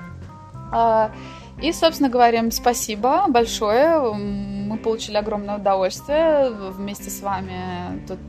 А, 0.72 1.12
и, 1.62 1.72
собственно, 1.72 2.10
говорим 2.10 2.52
спасибо 2.52 3.26
большое. 3.28 4.14
Мы 4.14 4.78
получили 4.78 5.18
огромное 5.18 5.58
удовольствие 5.58 6.52
вместе 6.72 7.10
с 7.10 7.22
вами 7.22 8.06
тут 8.08 8.20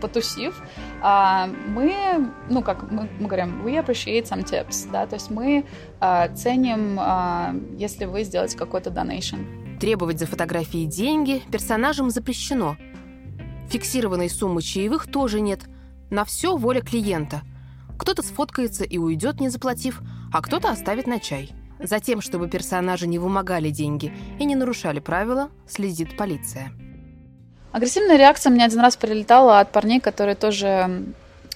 потусив, 0.00 0.62
а, 1.00 1.46
мы, 1.46 2.30
ну, 2.50 2.62
как 2.62 2.90
мы, 2.90 3.08
говорим, 3.20 3.64
we 3.64 3.82
appreciate 3.82 4.24
some 4.24 4.44
tips, 4.44 4.90
да, 4.92 5.06
то 5.06 5.14
есть 5.14 5.30
мы 5.30 5.64
а, 5.98 6.28
ценим, 6.28 7.00
если 7.78 8.04
вы 8.04 8.24
сделаете 8.24 8.58
какой-то 8.58 8.90
donation. 8.90 9.78
Требовать 9.78 10.18
за 10.18 10.26
фотографии 10.26 10.84
деньги 10.84 11.42
персонажам 11.50 12.10
запрещено. 12.10 12.76
Фиксированной 13.70 14.28
суммы 14.28 14.60
чаевых 14.60 15.10
тоже 15.10 15.40
нет. 15.40 15.62
На 16.10 16.24
все 16.24 16.56
воля 16.56 16.82
клиента. 16.82 17.42
Кто-то 17.98 18.22
сфоткается 18.22 18.84
и 18.84 18.98
уйдет, 18.98 19.40
не 19.40 19.48
заплатив, 19.48 20.02
а 20.32 20.42
кто-то 20.42 20.70
оставит 20.70 21.06
на 21.06 21.18
чай. 21.18 21.50
За 21.84 22.00
тем, 22.00 22.22
чтобы 22.22 22.48
персонажи 22.48 23.06
не 23.06 23.18
вымогали 23.18 23.68
деньги 23.68 24.10
и 24.38 24.44
не 24.46 24.54
нарушали 24.54 25.00
правила, 25.00 25.50
следит 25.68 26.16
полиция. 26.16 26.72
Агрессивная 27.72 28.16
реакция 28.16 28.50
мне 28.50 28.64
один 28.64 28.80
раз 28.80 28.96
прилетала 28.96 29.60
от 29.60 29.70
парней, 29.70 30.00
которые 30.00 30.34
тоже 30.34 31.04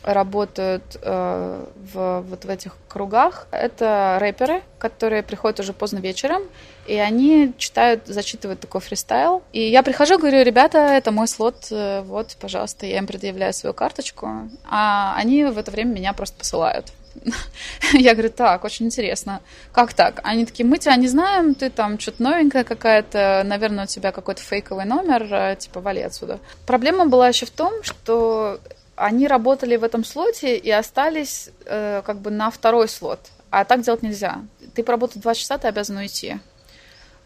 работают 0.04 0.98
э, 1.02 1.64
в, 1.92 2.20
вот 2.28 2.44
в 2.44 2.50
этих 2.50 2.76
кругах. 2.88 3.46
Это 3.50 4.18
рэперы, 4.20 4.62
которые 4.78 5.22
приходят 5.22 5.60
уже 5.60 5.72
поздно 5.72 5.98
вечером, 5.98 6.42
и 6.86 6.96
они 6.96 7.54
читают, 7.56 8.06
зачитывают 8.06 8.60
такой 8.60 8.80
фристайл. 8.80 9.42
И 9.52 9.60
я 9.60 9.82
прихожу, 9.82 10.18
говорю, 10.18 10.42
ребята, 10.42 10.78
это 10.78 11.10
мой 11.10 11.26
слот, 11.26 11.68
э, 11.70 12.02
вот, 12.02 12.36
пожалуйста, 12.38 12.84
я 12.84 12.98
им 12.98 13.06
предъявляю 13.06 13.52
свою 13.54 13.72
карточку, 13.72 14.28
а 14.68 15.14
они 15.16 15.44
в 15.44 15.56
это 15.56 15.70
время 15.70 15.94
меня 15.94 16.12
просто 16.12 16.38
посылают. 16.38 16.92
Я 17.92 18.14
говорю, 18.14 18.30
так, 18.30 18.64
очень 18.64 18.86
интересно. 18.86 19.40
Как 19.72 19.92
так? 19.92 20.20
Они 20.24 20.46
такие, 20.46 20.66
мы 20.66 20.78
тебя 20.78 20.96
не 20.96 21.08
знаем, 21.08 21.54
ты 21.54 21.70
там 21.70 21.98
что-то 21.98 22.22
новенькая 22.22 22.64
какая-то, 22.64 23.42
наверное, 23.44 23.84
у 23.84 23.86
тебя 23.86 24.12
какой-то 24.12 24.42
фейковый 24.42 24.84
номер, 24.84 25.26
э, 25.32 25.56
типа, 25.56 25.80
вали 25.80 26.02
отсюда. 26.02 26.38
Проблема 26.66 27.06
была 27.06 27.28
еще 27.28 27.46
в 27.46 27.50
том, 27.50 27.82
что 27.82 28.60
они 28.96 29.28
работали 29.28 29.76
в 29.76 29.84
этом 29.84 30.04
слоте 30.04 30.56
и 30.56 30.70
остались 30.70 31.50
э, 31.64 32.02
как 32.04 32.18
бы 32.20 32.30
на 32.30 32.50
второй 32.50 32.88
слот. 32.88 33.20
А 33.50 33.64
так 33.64 33.82
делать 33.82 34.02
нельзя. 34.02 34.42
Ты 34.74 34.82
поработал 34.82 35.20
два 35.20 35.34
часа, 35.34 35.56
ты 35.58 35.68
обязан 35.68 35.96
уйти. 35.96 36.38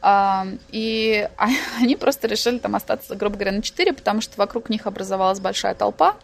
А, 0.01 0.47
и 0.71 1.29
они 1.81 1.97
просто 1.97 2.27
решили 2.27 2.59
там 2.59 2.77
остаться, 2.77 3.15
грубо 3.15 3.37
говоря, 3.37 3.53
на 3.53 3.63
4, 3.63 3.93
потому 3.93 4.21
что 4.21 4.37
вокруг 4.37 4.69
них 4.69 4.87
образовалась 4.87 5.41
большая 5.41 5.75
толпа. 5.75 6.17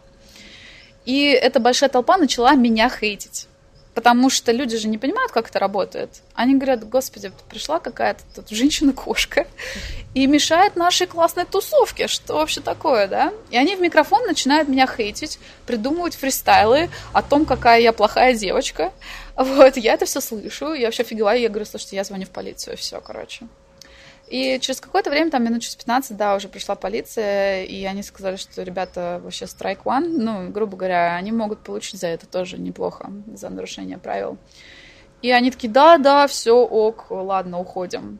И 1.05 1.27
эта 1.29 1.59
большая 1.59 1.89
толпа 1.89 2.17
начала 2.17 2.53
меня 2.53 2.89
хейтить. 2.89 3.47
Потому 3.99 4.29
что 4.29 4.53
люди 4.53 4.77
же 4.77 4.87
не 4.87 4.97
понимают, 4.97 5.33
как 5.33 5.49
это 5.49 5.59
работает. 5.59 6.21
Они 6.33 6.55
говорят, 6.55 6.87
господи, 6.87 7.33
пришла 7.49 7.81
какая-то 7.81 8.23
тут 8.33 8.49
женщина-кошка 8.49 9.45
и 10.13 10.25
мешает 10.25 10.77
нашей 10.77 11.05
классной 11.05 11.43
тусовке. 11.43 12.07
Что 12.07 12.35
вообще 12.35 12.61
такое, 12.61 13.07
да? 13.09 13.33
И 13.49 13.57
они 13.57 13.75
в 13.75 13.81
микрофон 13.81 14.25
начинают 14.25 14.69
меня 14.69 14.87
хейтить, 14.87 15.37
придумывать 15.65 16.15
фристайлы 16.15 16.89
о 17.11 17.21
том, 17.21 17.45
какая 17.45 17.81
я 17.81 17.91
плохая 17.91 18.33
девочка. 18.33 18.93
Вот, 19.35 19.75
я 19.75 19.95
это 19.95 20.05
все 20.05 20.21
слышу, 20.21 20.71
я 20.71 20.87
вообще 20.87 21.03
офигеваю, 21.03 21.41
я 21.41 21.49
говорю, 21.49 21.65
слушайте, 21.65 21.97
я 21.97 22.05
звоню 22.05 22.25
в 22.25 22.29
полицию, 22.29 22.77
все, 22.77 23.01
короче. 23.01 23.47
И 24.29 24.59
через 24.61 24.79
какое-то 24.79 25.09
время, 25.09 25.31
там 25.31 25.43
минут 25.43 25.63
через 25.63 25.75
15, 25.75 26.15
да, 26.15 26.35
уже 26.35 26.49
пришла 26.49 26.75
полиция, 26.75 27.63
и 27.63 27.83
они 27.85 28.03
сказали, 28.03 28.35
что 28.35 28.61
ребята 28.61 29.19
вообще 29.23 29.45
strike 29.45 29.83
one, 29.83 30.17
ну, 30.17 30.49
грубо 30.49 30.77
говоря, 30.77 31.15
они 31.15 31.31
могут 31.31 31.59
получить 31.59 31.99
за 31.99 32.07
это 32.07 32.27
тоже 32.27 32.59
неплохо, 32.59 33.11
за 33.33 33.49
нарушение 33.49 33.97
правил. 33.97 34.37
И 35.23 35.31
они 35.31 35.49
такие, 35.49 35.71
да, 35.71 35.97
да, 35.97 36.27
все, 36.27 36.55
ок, 36.55 37.07
ладно, 37.09 37.59
уходим. 37.59 38.19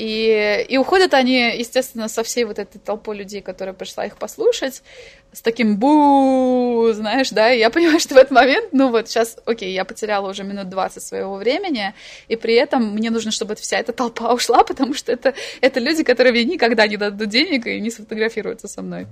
И, 0.00 0.64
и 0.66 0.78
уходят 0.78 1.12
они, 1.12 1.58
естественно, 1.58 2.08
со 2.08 2.22
всей 2.22 2.44
вот 2.44 2.58
этой 2.58 2.78
толпой 2.78 3.18
людей, 3.18 3.42
которая 3.42 3.74
пришла 3.74 4.06
их 4.06 4.16
послушать, 4.16 4.82
с 5.30 5.42
таким 5.42 5.76
бу, 5.76 6.88
знаешь, 6.94 7.28
да, 7.28 7.52
и 7.52 7.58
я 7.58 7.68
понимаю, 7.70 8.00
что 8.00 8.14
в 8.14 8.16
этот 8.16 8.30
момент, 8.30 8.72
ну 8.72 8.88
вот 8.88 9.10
сейчас, 9.10 9.36
окей, 9.44 9.74
я 9.74 9.84
потеряла 9.84 10.30
уже 10.30 10.42
минут 10.42 10.70
20 10.70 11.02
своего 11.02 11.36
времени, 11.36 11.92
и 12.28 12.36
при 12.36 12.54
этом 12.54 12.94
мне 12.94 13.10
нужно, 13.10 13.30
чтобы 13.30 13.56
вся 13.56 13.76
эта 13.76 13.92
толпа 13.92 14.32
ушла, 14.32 14.64
потому 14.70 14.94
что 14.94 15.12
это, 15.12 15.34
это 15.60 15.80
люди, 15.80 16.02
которые 16.02 16.32
мне 16.32 16.44
никогда 16.44 16.86
не 16.86 16.96
дадут 16.96 17.28
денег 17.28 17.66
и 17.66 17.78
не 17.78 17.90
сфотографируются 17.90 18.68
со 18.68 18.80
мной. 18.80 19.06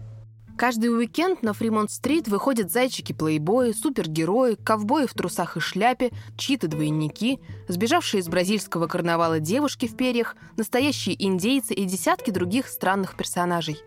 Каждый 0.59 0.89
уикенд 0.89 1.45
на 1.45 1.53
Фримонт-стрит 1.53 2.27
выходят 2.27 2.73
зайчики-плейбои, 2.73 3.73
супергерои, 3.73 4.57
ковбои 4.57 5.07
в 5.07 5.15
трусах 5.15 5.57
и 5.57 5.61
шляпе, 5.61 6.11
чьи-то 6.37 6.67
двойники, 6.67 7.39
сбежавшие 7.69 8.23
из 8.23 8.29
бразильского 8.29 8.89
карнавала 8.89 9.39
девушки 9.39 9.87
в 9.87 9.97
перьях, 9.97 10.35
настоящие 10.57 11.15
индейцы 11.25 11.75
и 11.75 11.85
десятки 11.85 12.33
других 12.33 12.67
странных 12.67 13.17
персонажей. 13.17 13.79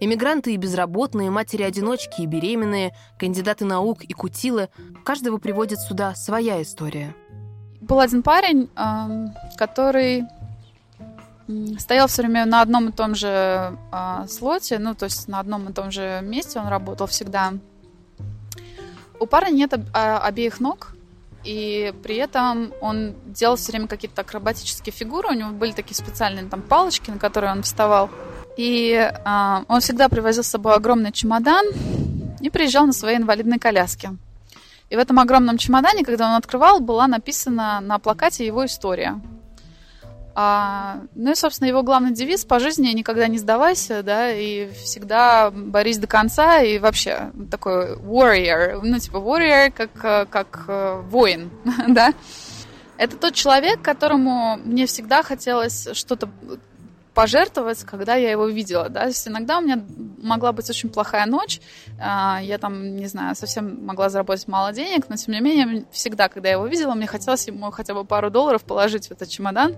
Эмигранты 0.00 0.54
и 0.54 0.56
безработные, 0.56 1.30
матери-одиночки 1.30 2.22
и 2.22 2.26
беременные, 2.26 2.96
кандидаты 3.18 3.66
наук 3.66 4.02
и 4.02 4.14
кутилы– 4.14 4.70
каждого 5.04 5.36
приводит 5.36 5.80
сюда 5.80 6.14
своя 6.14 6.62
история. 6.62 7.14
Был 7.82 8.00
один 8.00 8.22
парень, 8.22 8.70
который 9.58 10.24
стоял 11.78 12.08
все 12.08 12.22
время 12.22 12.44
на 12.46 12.60
одном 12.60 12.88
и 12.88 12.92
том 12.92 13.14
же 13.14 13.76
э, 13.92 14.26
слоте, 14.28 14.78
ну, 14.78 14.94
то 14.94 15.04
есть 15.04 15.28
на 15.28 15.40
одном 15.40 15.68
и 15.68 15.72
том 15.72 15.90
же 15.90 16.20
месте 16.22 16.58
он 16.58 16.68
работал 16.68 17.06
всегда. 17.06 17.52
У 19.18 19.26
парня 19.26 19.52
нет 19.52 19.72
об, 19.72 19.82
а, 19.94 20.18
обеих 20.18 20.60
ног, 20.60 20.94
и 21.44 21.94
при 22.02 22.16
этом 22.16 22.72
он 22.80 23.14
делал 23.26 23.56
все 23.56 23.72
время 23.72 23.86
какие-то 23.86 24.22
акробатические 24.22 24.92
фигуры, 24.92 25.28
у 25.28 25.34
него 25.34 25.50
были 25.50 25.72
такие 25.72 25.94
специальные 25.94 26.46
там 26.46 26.60
палочки, 26.62 27.10
на 27.10 27.18
которые 27.18 27.52
он 27.52 27.62
вставал. 27.62 28.10
И 28.56 28.92
э, 28.92 29.64
он 29.68 29.80
всегда 29.80 30.08
привозил 30.08 30.42
с 30.42 30.48
собой 30.48 30.74
огромный 30.74 31.12
чемодан 31.12 31.66
и 32.40 32.50
приезжал 32.50 32.86
на 32.86 32.92
своей 32.92 33.18
инвалидной 33.18 33.58
коляске. 33.58 34.16
И 34.90 34.96
в 34.96 34.98
этом 34.98 35.18
огромном 35.18 35.58
чемодане, 35.58 36.04
когда 36.04 36.28
он 36.28 36.34
открывал, 36.34 36.80
была 36.80 37.06
написана 37.06 37.80
на 37.80 37.98
плакате 37.98 38.46
его 38.46 38.64
история. 38.64 39.20
А, 40.38 41.00
ну 41.14 41.32
и, 41.32 41.34
собственно, 41.34 41.66
его 41.66 41.82
главный 41.82 42.12
девиз 42.12 42.44
по 42.44 42.60
жизни 42.60 42.88
«никогда 42.88 43.26
не 43.26 43.38
сдавайся», 43.38 44.02
да, 44.02 44.30
и 44.30 44.70
всегда 44.84 45.50
борись 45.50 45.96
до 45.96 46.06
конца, 46.06 46.60
и 46.60 46.78
вообще 46.78 47.32
такой 47.50 47.96
warrior, 47.96 48.80
ну, 48.82 48.98
типа 48.98 49.16
warrior 49.16 49.70
как, 49.70 50.28
как 50.28 50.64
э, 50.68 51.00
воин, 51.08 51.50
да. 51.88 52.12
Это 52.98 53.16
тот 53.16 53.32
человек, 53.32 53.80
которому 53.80 54.58
мне 54.62 54.84
всегда 54.84 55.22
хотелось 55.22 55.88
что-то 55.94 56.28
пожертвовать, 57.16 57.82
когда 57.84 58.14
я 58.14 58.30
его 58.30 58.46
видела, 58.46 58.90
да, 58.90 59.00
то 59.00 59.06
есть 59.06 59.26
иногда 59.26 59.56
у 59.56 59.62
меня 59.62 59.82
могла 60.22 60.52
быть 60.52 60.68
очень 60.68 60.90
плохая 60.90 61.24
ночь, 61.24 61.62
а, 61.98 62.40
я 62.42 62.58
там, 62.58 62.94
не 62.96 63.06
знаю, 63.06 63.34
совсем 63.34 63.86
могла 63.86 64.10
заработать 64.10 64.46
мало 64.48 64.74
денег, 64.74 65.06
но 65.08 65.16
тем 65.16 65.32
не 65.32 65.40
менее, 65.40 65.86
всегда, 65.90 66.28
когда 66.28 66.50
я 66.50 66.56
его 66.56 66.66
видела, 66.66 66.92
мне 66.92 67.06
хотелось 67.06 67.46
ему 67.46 67.70
хотя 67.70 67.94
бы 67.94 68.04
пару 68.04 68.30
долларов 68.30 68.64
положить 68.64 69.08
в 69.08 69.12
этот 69.12 69.30
чемодан, 69.30 69.76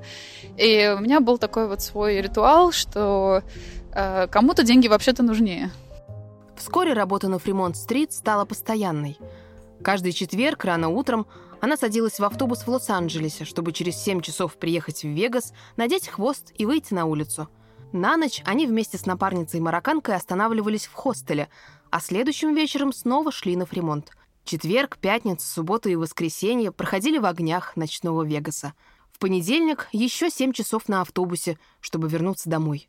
и 0.57 0.93
у 0.99 1.01
меня 1.01 1.21
был 1.21 1.39
такой 1.39 1.69
вот 1.69 1.81
свой 1.81 2.21
ритуал, 2.21 2.73
что 2.73 3.45
а, 3.93 4.27
кому-то 4.27 4.65
деньги 4.65 4.89
вообще-то 4.89 5.23
нужнее. 5.23 5.71
Вскоре 6.57 6.93
работа 6.93 7.29
на 7.29 7.39
Фримонт-стрит 7.39 8.13
стала 8.13 8.47
постоянной. 8.47 9.17
Каждый 9.81 10.11
четверг 10.11 10.65
рано 10.65 10.89
утром 10.89 11.29
она 11.61 11.77
садилась 11.77 12.19
в 12.19 12.25
автобус 12.25 12.61
в 12.61 12.69
Лос-Анджелесе, 12.69 13.45
чтобы 13.45 13.73
через 13.73 13.97
7 13.97 14.21
часов 14.21 14.57
приехать 14.57 15.03
в 15.03 15.09
Вегас, 15.09 15.53
надеть 15.77 16.09
хвост 16.09 16.53
и 16.57 16.67
выйти 16.67 16.95
на 16.95 17.07
улицу. 17.07 17.49
На 17.93 18.17
ночь 18.17 18.43
они 18.45 18.67
вместе 18.67 18.99
с 18.99 19.07
напарницей-марокканкой 19.07 20.15
останавливались 20.15 20.87
в 20.87 20.93
хостеле, 20.93 21.49
а 21.91 22.01
следующим 22.01 22.55
вечером 22.55 22.93
снова 22.93 23.33
шли 23.33 23.57
на 23.57 23.67
фримонт. 23.67 24.13
Четверг, 24.45 24.99
пятница, 24.99 25.47
суббота 25.47 25.89
и 25.89 25.97
воскресенье 25.97 26.71
проходили 26.71 27.19
в 27.19 27.27
огнях 27.27 27.77
ночного 27.77 28.23
Вегаса. 28.23 28.75
В 29.13 29.19
понедельник 29.19 29.89
еще 29.93 30.31
7 30.31 30.53
часов 30.53 30.89
на 30.89 31.01
автобусе, 31.01 31.59
чтобы 31.81 32.09
вернуться 32.09 32.49
домой. 32.49 32.89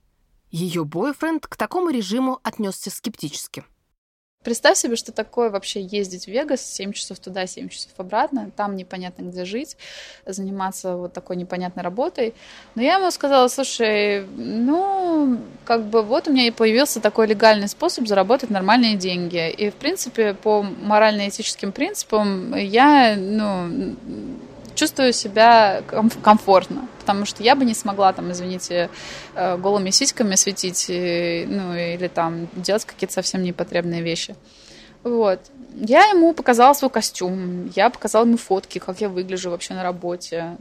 Ее 0.52 0.84
бойфренд 0.84 1.48
к 1.48 1.56
такому 1.56 1.90
режиму 1.90 2.40
отнесся 2.44 2.90
скептически. 2.90 3.64
Представь 4.42 4.78
себе, 4.78 4.96
что 4.96 5.12
такое 5.12 5.50
вообще 5.50 5.82
ездить 5.82 6.24
в 6.24 6.30
Вегас 6.30 6.62
7 6.62 6.94
часов 6.94 7.20
туда, 7.20 7.46
7 7.46 7.68
часов 7.68 7.92
обратно, 7.98 8.52
там 8.56 8.78
непонятно 8.78 9.24
где 9.24 9.44
жить, 9.44 9.76
заниматься 10.26 10.96
вот 10.96 11.12
такой 11.12 11.36
непонятной 11.36 11.84
работой. 11.84 12.34
Но 12.74 12.82
я 12.82 12.96
ему 12.96 13.12
сказала, 13.12 13.50
слушай, 13.50 14.26
ну, 14.38 15.40
как 15.66 15.84
бы 15.84 16.04
вот 16.04 16.30
у 16.30 16.32
меня 16.32 16.48
и 16.48 16.52
появился 16.52 17.02
такой 17.02 17.28
легальный 17.28 17.68
способ 17.68 18.08
заработать 18.08 18.50
нормальные 18.50 18.96
деньги. 18.96 19.50
И, 19.50 19.70
в 19.72 19.76
принципе, 19.76 20.34
по 20.34 20.64
морально-этическим 20.64 21.74
принципам 21.74 22.56
я, 22.56 23.18
ну, 23.18 23.98
чувствую 24.80 25.14
себя 25.14 25.82
комфортно, 26.24 26.88
потому 27.00 27.26
что 27.26 27.44
я 27.44 27.56
бы 27.56 27.66
не 27.66 27.74
смогла, 27.74 28.14
там, 28.14 28.32
извините, 28.32 28.90
э, 29.36 29.58
голыми 29.58 29.90
сиськами 29.90 30.36
светить, 30.36 30.86
ну, 30.90 31.76
или 31.76 32.08
там 32.08 32.48
делать 32.54 32.86
какие-то 32.86 33.14
совсем 33.14 33.44
непотребные 33.44 34.02
вещи. 34.02 34.36
Вот. 35.04 35.40
Я 35.76 36.10
ему 36.10 36.34
показала 36.34 36.74
свой 36.74 36.90
костюм, 36.90 37.72
я 37.76 37.90
показала 37.90 38.26
ему 38.26 38.36
фотки, 38.38 38.80
как 38.80 39.00
я 39.00 39.08
выгляжу 39.08 39.50
вообще 39.50 39.74
на 39.74 39.84
работе. 39.84 40.58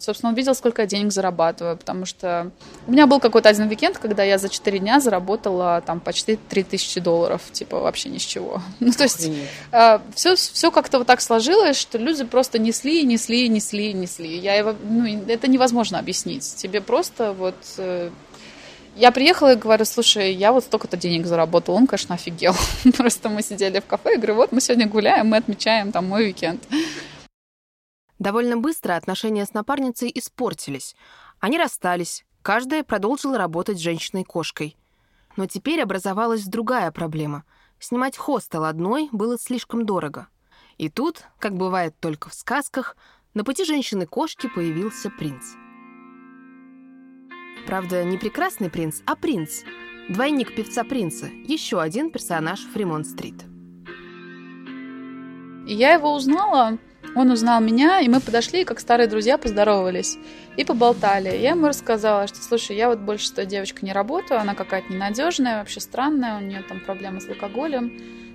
Собственно, 0.00 0.30
он 0.30 0.34
видел, 0.34 0.54
сколько 0.54 0.82
я 0.82 0.86
денег 0.86 1.10
зарабатываю, 1.10 1.76
потому 1.76 2.06
что 2.06 2.50
у 2.86 2.92
меня 2.92 3.06
был 3.06 3.18
какой-то 3.18 3.48
один 3.48 3.68
уикенд, 3.68 3.98
когда 3.98 4.22
я 4.22 4.38
за 4.38 4.48
4 4.48 4.78
дня 4.78 5.00
заработала 5.00 5.82
там 5.84 5.98
почти 5.98 6.36
3000 6.36 7.00
долларов, 7.00 7.42
типа 7.50 7.80
вообще 7.80 8.08
ни 8.08 8.18
с 8.18 8.22
чего. 8.22 8.62
Ну, 8.80 8.92
то 8.92 9.04
есть 9.04 9.30
все, 10.14 10.32
а, 10.32 10.36
все 10.36 10.70
как-то 10.70 10.98
вот 10.98 11.06
так 11.06 11.20
сложилось, 11.20 11.76
что 11.76 11.98
люди 11.98 12.24
просто 12.24 12.58
несли, 12.58 13.02
несли, 13.04 13.48
несли, 13.48 13.92
несли. 13.94 14.36
Я 14.36 14.54
его, 14.54 14.74
ну, 14.82 15.06
это 15.28 15.48
невозможно 15.48 15.98
объяснить. 15.98 16.54
Тебе 16.56 16.80
просто 16.80 17.32
вот 17.32 17.56
э, 17.78 18.10
я 18.96 19.10
приехала 19.10 19.52
и 19.52 19.56
говорю, 19.56 19.84
слушай, 19.84 20.32
я 20.32 20.52
вот 20.52 20.64
столько-то 20.64 20.96
денег 20.96 21.26
заработал. 21.26 21.74
Он, 21.74 21.86
конечно, 21.86 22.14
офигел. 22.14 22.54
Просто 22.96 23.28
мы 23.28 23.42
сидели 23.42 23.80
в 23.80 23.86
кафе 23.86 24.14
и 24.14 24.16
говорю, 24.16 24.34
вот 24.34 24.52
мы 24.52 24.60
сегодня 24.60 24.88
гуляем, 24.88 25.28
мы 25.28 25.38
отмечаем 25.38 25.92
там 25.92 26.08
мой 26.08 26.26
уикенд. 26.26 26.62
Довольно 28.18 28.56
быстро 28.56 28.96
отношения 28.96 29.44
с 29.46 29.54
напарницей 29.54 30.10
испортились. 30.14 30.94
Они 31.40 31.58
расстались, 31.58 32.24
каждая 32.42 32.84
продолжила 32.84 33.38
работать 33.38 33.80
женщиной-кошкой. 33.80 34.76
Но 35.36 35.46
теперь 35.46 35.82
образовалась 35.82 36.44
другая 36.44 36.92
проблема. 36.92 37.44
Снимать 37.80 38.16
хостел 38.16 38.64
одной 38.64 39.08
было 39.10 39.38
слишком 39.38 39.86
дорого. 39.86 40.28
И 40.78 40.88
тут, 40.88 41.24
как 41.38 41.56
бывает 41.56 41.94
только 41.98 42.28
в 42.30 42.34
сказках, 42.34 42.96
на 43.34 43.42
пути 43.42 43.64
женщины-кошки 43.64 44.48
появился 44.48 45.10
принц. 45.10 45.54
Правда, 47.66 48.04
не 48.04 48.18
прекрасный 48.18 48.70
принц, 48.70 49.00
а 49.06 49.16
принц. 49.16 49.62
Двойник 50.08 50.54
певца 50.54 50.84
принца, 50.84 51.26
еще 51.26 51.80
один 51.80 52.10
персонаж 52.10 52.60
Фримонт-стрит. 52.74 53.44
Я 55.66 55.92
его 55.92 56.12
узнала, 56.12 56.78
он 57.14 57.30
узнал 57.30 57.60
меня, 57.60 58.00
и 58.00 58.08
мы 58.08 58.20
подошли, 58.20 58.64
как 58.64 58.80
старые 58.80 59.06
друзья 59.06 59.38
поздоровались 59.38 60.18
и 60.56 60.64
поболтали. 60.64 61.28
Я 61.28 61.50
ему 61.50 61.68
рассказала, 61.68 62.26
что, 62.26 62.42
слушай, 62.42 62.76
я 62.76 62.88
вот 62.88 62.98
больше 62.98 63.26
с 63.26 63.30
той 63.30 63.46
девочкой 63.46 63.86
не 63.86 63.92
работаю, 63.92 64.40
она 64.40 64.54
какая-то 64.54 64.92
ненадежная, 64.92 65.58
вообще 65.58 65.80
странная, 65.80 66.38
у 66.38 66.40
нее 66.40 66.62
там 66.68 66.80
проблемы 66.80 67.20
с 67.20 67.28
алкоголем, 67.28 67.92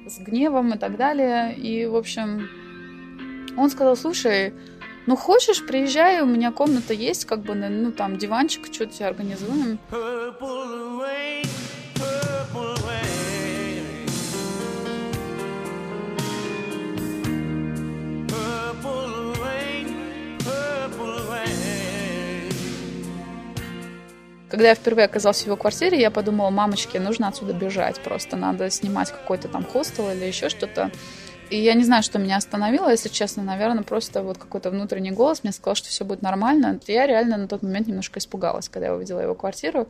с 0.07 0.19
гневом 0.19 0.73
и 0.73 0.77
так 0.77 0.95
далее. 0.95 1.53
И, 1.55 1.85
в 1.85 1.95
общем, 1.95 2.47
он 3.57 3.69
сказал, 3.69 3.97
слушай, 3.97 4.53
ну 5.07 5.15
хочешь, 5.15 5.65
приезжай, 5.65 6.21
у 6.21 6.25
меня 6.25 6.51
комната 6.51 6.93
есть, 6.93 7.25
как 7.25 7.39
бы, 7.39 7.55
ну 7.55 7.91
там 7.91 8.17
диванчик, 8.17 8.65
что-то 8.71 8.93
тебе 8.93 9.07
организуем. 9.07 9.79
Когда 24.49 24.69
я 24.69 24.75
впервые 24.75 25.05
оказалась 25.05 25.43
в 25.43 25.45
его 25.45 25.55
квартире, 25.55 25.99
я 25.99 26.09
подумала, 26.09 26.49
мамочке, 26.49 26.99
нужно 26.99 27.27
отсюда 27.27 27.53
бежать, 27.53 27.99
просто 28.01 28.37
надо 28.37 28.69
снимать 28.71 29.11
какой-то 29.11 29.47
там 29.49 29.63
хостел 29.63 30.09
или 30.09 30.25
еще 30.25 30.49
что-то. 30.49 30.89
И 31.49 31.57
я 31.57 31.75
не 31.75 31.83
знаю, 31.83 32.03
что 32.03 32.19
меня 32.19 32.37
остановило, 32.37 32.89
если 32.89 33.07
честно, 33.09 33.41
наверное, 33.41 33.83
просто 33.83 34.21
вот 34.21 34.37
какой-то 34.37 34.69
внутренний 34.69 35.11
голос 35.11 35.43
мне 35.43 35.53
сказал, 35.53 35.75
что 35.75 35.87
все 35.87 36.03
будет 36.03 36.21
нормально. 36.21 36.79
Я 36.87 37.07
реально 37.07 37.37
на 37.37 37.47
тот 37.47 37.63
момент 37.63 37.87
немножко 37.87 38.19
испугалась, 38.19 38.67
когда 38.67 38.87
я 38.87 38.95
увидела 38.95 39.21
его 39.21 39.33
квартиру. 39.33 39.87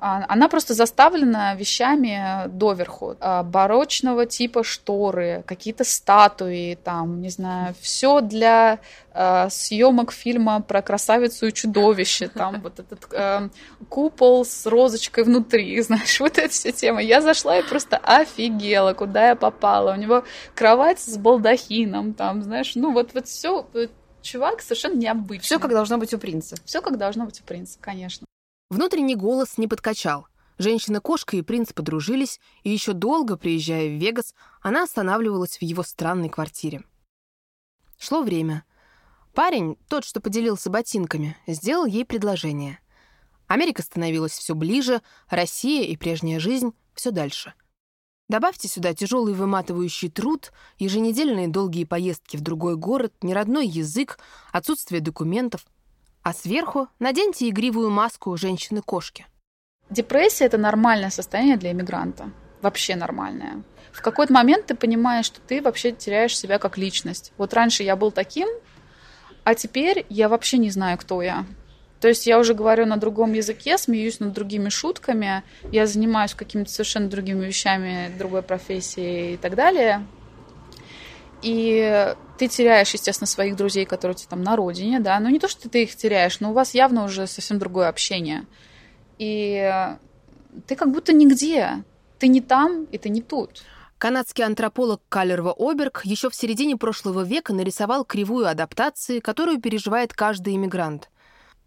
А, 0.00 0.24
она 0.28 0.48
просто 0.48 0.72
заставлена 0.72 1.54
вещами 1.54 2.48
доверху. 2.48 3.16
А, 3.20 3.42
барочного 3.42 4.24
типа 4.24 4.64
шторы, 4.64 5.44
какие-то 5.46 5.84
статуи, 5.84 6.78
там, 6.82 7.20
не 7.20 7.28
знаю, 7.28 7.74
все 7.80 8.22
для 8.22 8.78
э, 9.12 9.50
съемок 9.50 10.12
фильма 10.12 10.62
про 10.62 10.80
красавицу 10.80 11.48
и 11.48 11.52
чудовище. 11.52 12.28
Там 12.28 12.62
вот 12.62 12.80
этот 12.80 13.12
э, 13.12 13.50
купол 13.90 14.46
с 14.46 14.64
розочкой 14.66 15.24
внутри, 15.24 15.78
знаешь, 15.82 16.18
вот 16.18 16.38
эта 16.38 16.48
вся 16.48 16.72
тема. 16.72 17.02
Я 17.02 17.20
зашла 17.20 17.58
и 17.58 17.62
просто 17.62 17.98
офигела, 17.98 18.94
куда 18.94 19.28
я 19.28 19.36
попала. 19.36 19.92
У 19.92 19.96
него 19.96 20.24
кровать 20.54 21.00
с 21.00 21.18
балдахином, 21.18 22.14
там, 22.14 22.42
знаешь, 22.42 22.72
ну 22.74 22.92
вот, 22.92 23.12
вот 23.12 23.26
все 23.26 23.66
чувак 24.22 24.62
совершенно 24.62 24.96
необычный. 24.96 25.44
Все 25.44 25.58
как 25.58 25.72
должно 25.72 25.98
быть 25.98 26.14
у 26.14 26.18
принца. 26.18 26.56
Все 26.64 26.80
как 26.80 26.96
должно 26.96 27.26
быть 27.26 27.40
у 27.40 27.44
принца, 27.44 27.78
конечно. 27.80 28.26
Внутренний 28.70 29.16
голос 29.16 29.58
не 29.58 29.66
подкачал. 29.66 30.28
Женщина-кошка 30.58 31.36
и 31.36 31.42
принц 31.42 31.72
подружились, 31.72 32.38
и 32.62 32.70
еще 32.70 32.92
долго, 32.92 33.36
приезжая 33.36 33.88
в 33.88 34.00
Вегас, 34.00 34.32
она 34.62 34.84
останавливалась 34.84 35.58
в 35.58 35.62
его 35.62 35.82
странной 35.82 36.28
квартире. 36.28 36.84
Шло 37.98 38.22
время. 38.22 38.64
Парень, 39.34 39.76
тот, 39.88 40.04
что 40.04 40.20
поделился 40.20 40.70
ботинками, 40.70 41.36
сделал 41.48 41.84
ей 41.84 42.04
предложение. 42.04 42.78
Америка 43.48 43.82
становилась 43.82 44.32
все 44.32 44.54
ближе, 44.54 45.02
Россия 45.28 45.84
и 45.88 45.96
прежняя 45.96 46.38
жизнь 46.38 46.72
все 46.94 47.10
дальше. 47.10 47.54
Добавьте 48.28 48.68
сюда 48.68 48.94
тяжелый 48.94 49.34
выматывающий 49.34 50.10
труд, 50.10 50.52
еженедельные 50.78 51.48
долгие 51.48 51.84
поездки 51.84 52.36
в 52.36 52.42
другой 52.42 52.76
город, 52.76 53.12
неродной 53.22 53.66
язык, 53.66 54.20
отсутствие 54.52 55.00
документов— 55.00 55.66
а 56.22 56.32
сверху 56.32 56.88
наденьте 56.98 57.48
игривую 57.48 57.90
маску 57.90 58.36
женщины-кошки. 58.36 59.26
Депрессия— 59.88 60.44
это 60.46 60.58
нормальное 60.58 61.10
состояние 61.10 61.56
для 61.56 61.72
иммигранта. 61.72 62.30
Вообще 62.62 62.94
нормальное. 62.94 63.62
В 63.92 64.02
какой-то 64.02 64.32
момент 64.32 64.66
ты 64.66 64.74
понимаешь, 64.74 65.26
что 65.26 65.40
ты 65.40 65.60
вообще 65.60 65.92
теряешь 65.92 66.38
себя 66.38 66.58
как 66.58 66.78
личность. 66.78 67.32
Вот 67.38 67.54
раньше 67.54 67.82
я 67.82 67.96
был 67.96 68.12
таким, 68.12 68.48
а 69.44 69.54
теперь 69.54 70.06
я 70.08 70.28
вообще 70.28 70.58
не 70.58 70.70
знаю, 70.70 70.98
кто 70.98 71.22
я. 71.22 71.44
То 72.00 72.08
есть 72.08 72.26
я 72.26 72.38
уже 72.38 72.54
говорю 72.54 72.86
на 72.86 72.96
другом 72.96 73.32
языке, 73.34 73.76
смеюсь 73.76 74.20
над 74.20 74.32
другими 74.32 74.70
шутками, 74.70 75.42
я 75.70 75.86
занимаюсь 75.86 76.34
какими-то 76.34 76.70
совершенно 76.70 77.08
другими 77.08 77.44
вещами, 77.44 78.10
другой 78.16 78.42
профессией 78.42 79.34
и 79.34 79.36
так 79.36 79.54
далее. 79.54 80.06
И 81.42 82.14
ты 82.40 82.48
теряешь, 82.48 82.94
естественно, 82.94 83.26
своих 83.26 83.54
друзей, 83.54 83.84
которые 83.84 84.14
у 84.14 84.18
тебя 84.18 84.30
там 84.30 84.42
на 84.42 84.56
родине, 84.56 84.98
да, 84.98 85.20
но 85.20 85.28
не 85.28 85.38
то, 85.38 85.46
что 85.46 85.68
ты 85.68 85.82
их 85.82 85.94
теряешь, 85.94 86.40
но 86.40 86.52
у 86.52 86.54
вас 86.54 86.72
явно 86.72 87.04
уже 87.04 87.26
совсем 87.26 87.58
другое 87.58 87.90
общение. 87.90 88.46
И 89.18 89.94
ты 90.66 90.74
как 90.74 90.90
будто 90.90 91.12
нигде. 91.12 91.84
Ты 92.18 92.28
не 92.28 92.40
там, 92.40 92.84
и 92.84 92.96
ты 92.96 93.10
не 93.10 93.20
тут. 93.20 93.62
Канадский 93.98 94.42
антрополог 94.42 95.02
Калерва 95.10 95.54
Оберг 95.58 96.00
еще 96.04 96.30
в 96.30 96.34
середине 96.34 96.78
прошлого 96.78 97.24
века 97.24 97.52
нарисовал 97.52 98.06
кривую 98.06 98.48
адаптации, 98.48 99.20
которую 99.20 99.60
переживает 99.60 100.14
каждый 100.14 100.56
иммигрант. 100.56 101.10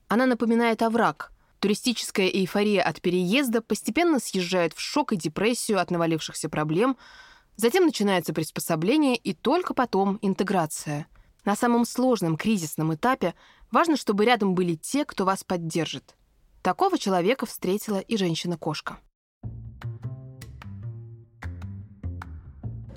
Она 0.08 0.26
напоминает 0.26 0.82
овраг. 0.82 1.32
Туристическая 1.60 2.30
эйфория 2.30 2.82
от 2.82 3.00
переезда 3.00 3.62
постепенно 3.62 4.20
съезжает 4.20 4.74
в 4.74 4.80
шок 4.80 5.14
и 5.14 5.18
депрессию 5.18 5.80
от 5.80 5.92
навалившихся 5.92 6.50
проблем– 6.50 6.98
Затем 7.56 7.86
начинается 7.86 8.34
приспособление 8.34 9.16
и 9.16 9.34
только 9.34 9.74
потом 9.74 10.18
интеграция. 10.22 11.08
На 11.46 11.56
самом 11.56 11.86
сложном 11.86 12.36
кризисном 12.36 12.96
этапе 12.96 13.36
важно, 13.72 13.96
чтобы 13.96 14.26
рядом 14.26 14.56
были 14.56 14.76
те, 14.76 15.06
кто 15.06 15.26
вас 15.26 15.44
поддержит. 15.44 16.16
Такого 16.62 16.98
человека 16.98 17.46
встретила 17.46 18.00
и 18.00 18.18
женщина-кошка. 18.18 18.98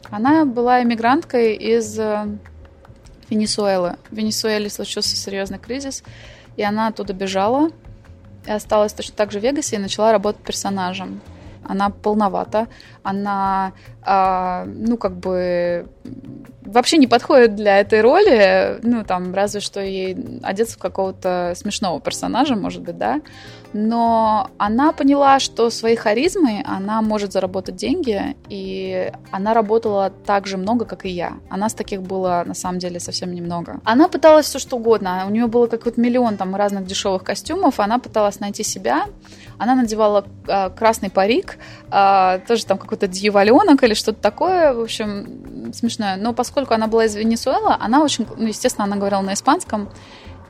Она 0.08 0.44
была 0.44 0.82
эмигранткой 0.82 1.56
из 1.56 1.98
э, 1.98 2.38
Венесуэлы. 3.28 3.96
В 4.10 4.14
Венесуэле 4.14 4.70
случился 4.70 5.16
серьезный 5.16 5.58
кризис, 5.58 6.04
и 6.56 6.62
она 6.62 6.86
оттуда 6.86 7.12
бежала, 7.12 7.70
и 8.46 8.50
осталась 8.50 8.92
точно 8.92 9.16
так 9.16 9.32
же 9.32 9.40
в 9.40 9.42
Вегасе 9.42 9.76
и 9.76 9.80
начала 9.80 10.12
работать 10.12 10.42
персонажем 10.42 11.20
она 11.68 11.90
полновата, 11.90 12.68
она, 13.02 13.72
э, 14.04 14.64
ну, 14.66 14.96
как 14.96 15.12
бы 15.16 15.88
вообще 16.76 16.98
не 16.98 17.06
подходит 17.06 17.54
для 17.54 17.80
этой 17.80 18.02
роли, 18.02 18.78
ну, 18.82 19.02
там, 19.02 19.34
разве 19.34 19.60
что 19.60 19.80
ей 19.80 20.14
одеться 20.42 20.74
в 20.74 20.78
какого-то 20.78 21.54
смешного 21.56 22.00
персонажа, 22.00 22.54
может 22.54 22.82
быть, 22.82 22.98
да, 22.98 23.22
но 23.72 24.50
она 24.58 24.92
поняла, 24.92 25.38
что 25.38 25.70
своей 25.70 25.96
харизмой 25.96 26.62
она 26.66 27.02
может 27.02 27.32
заработать 27.32 27.76
деньги, 27.76 28.36
и 28.48 29.12
она 29.30 29.54
работала 29.54 30.12
так 30.24 30.46
же 30.46 30.56
много, 30.56 30.84
как 30.84 31.04
и 31.04 31.08
я. 31.08 31.38
А 31.50 31.56
нас 31.56 31.74
таких 31.74 32.02
было, 32.02 32.42
на 32.46 32.54
самом 32.54 32.78
деле, 32.78 33.00
совсем 33.00 33.34
немного. 33.34 33.80
Она 33.84 34.08
пыталась 34.08 34.46
все 34.46 34.58
что 34.58 34.76
угодно, 34.76 35.24
у 35.26 35.30
нее 35.30 35.46
было 35.46 35.66
какой-то 35.66 36.00
миллион 36.00 36.36
там 36.36 36.54
разных 36.54 36.86
дешевых 36.86 37.24
костюмов, 37.24 37.80
она 37.80 37.98
пыталась 37.98 38.40
найти 38.40 38.62
себя, 38.62 39.06
она 39.58 39.74
надевала 39.74 40.26
э, 40.46 40.70
красный 40.70 41.10
парик, 41.10 41.58
э, 41.90 42.40
тоже 42.46 42.66
там 42.66 42.78
какой-то 42.78 43.08
дьяволенок 43.08 43.82
или 43.82 43.94
что-то 43.94 44.20
такое, 44.20 44.74
в 44.74 44.80
общем, 44.80 45.72
смешное. 45.72 46.16
Но 46.16 46.32
поскольку 46.32 46.65
она 46.74 46.86
была 46.86 47.06
из 47.06 47.14
Венесуэлы, 47.14 47.74
она 47.78 48.02
очень, 48.02 48.26
ну, 48.36 48.46
естественно, 48.46 48.84
она 48.84 48.96
говорила 48.96 49.20
на 49.20 49.34
испанском, 49.34 49.88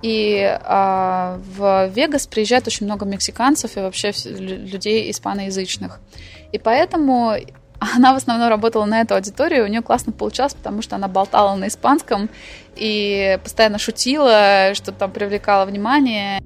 и 0.03 0.39
э, 0.39 1.39
в 1.57 1.89
Вегас 1.89 2.27
приезжает 2.27 2.67
очень 2.67 2.87
много 2.87 3.07
мексиканцев 3.07 3.77
и 3.77 3.81
вообще 3.81 4.13
людей 4.27 5.11
испаноязычных. 5.11 6.01
И 6.53 6.59
поэтому 6.59 7.35
она 7.97 8.13
в 8.13 8.17
основном 8.17 8.49
работала 8.49 8.85
на 8.85 9.01
эту 9.01 9.15
аудиторию, 9.15 9.65
у 9.65 9.69
нее 9.69 9.83
классно 9.83 10.13
получалось, 10.13 10.55
потому 10.55 10.83
что 10.83 10.97
она 10.97 11.09
болтала 11.09 11.55
на 11.57 11.69
испанском 11.69 12.29
и 12.75 13.39
постоянно 13.43 13.79
шутила, 13.79 14.73
что 14.75 14.93
там 14.93 15.11
привлекало 15.11 15.65
внимание. 15.65 16.41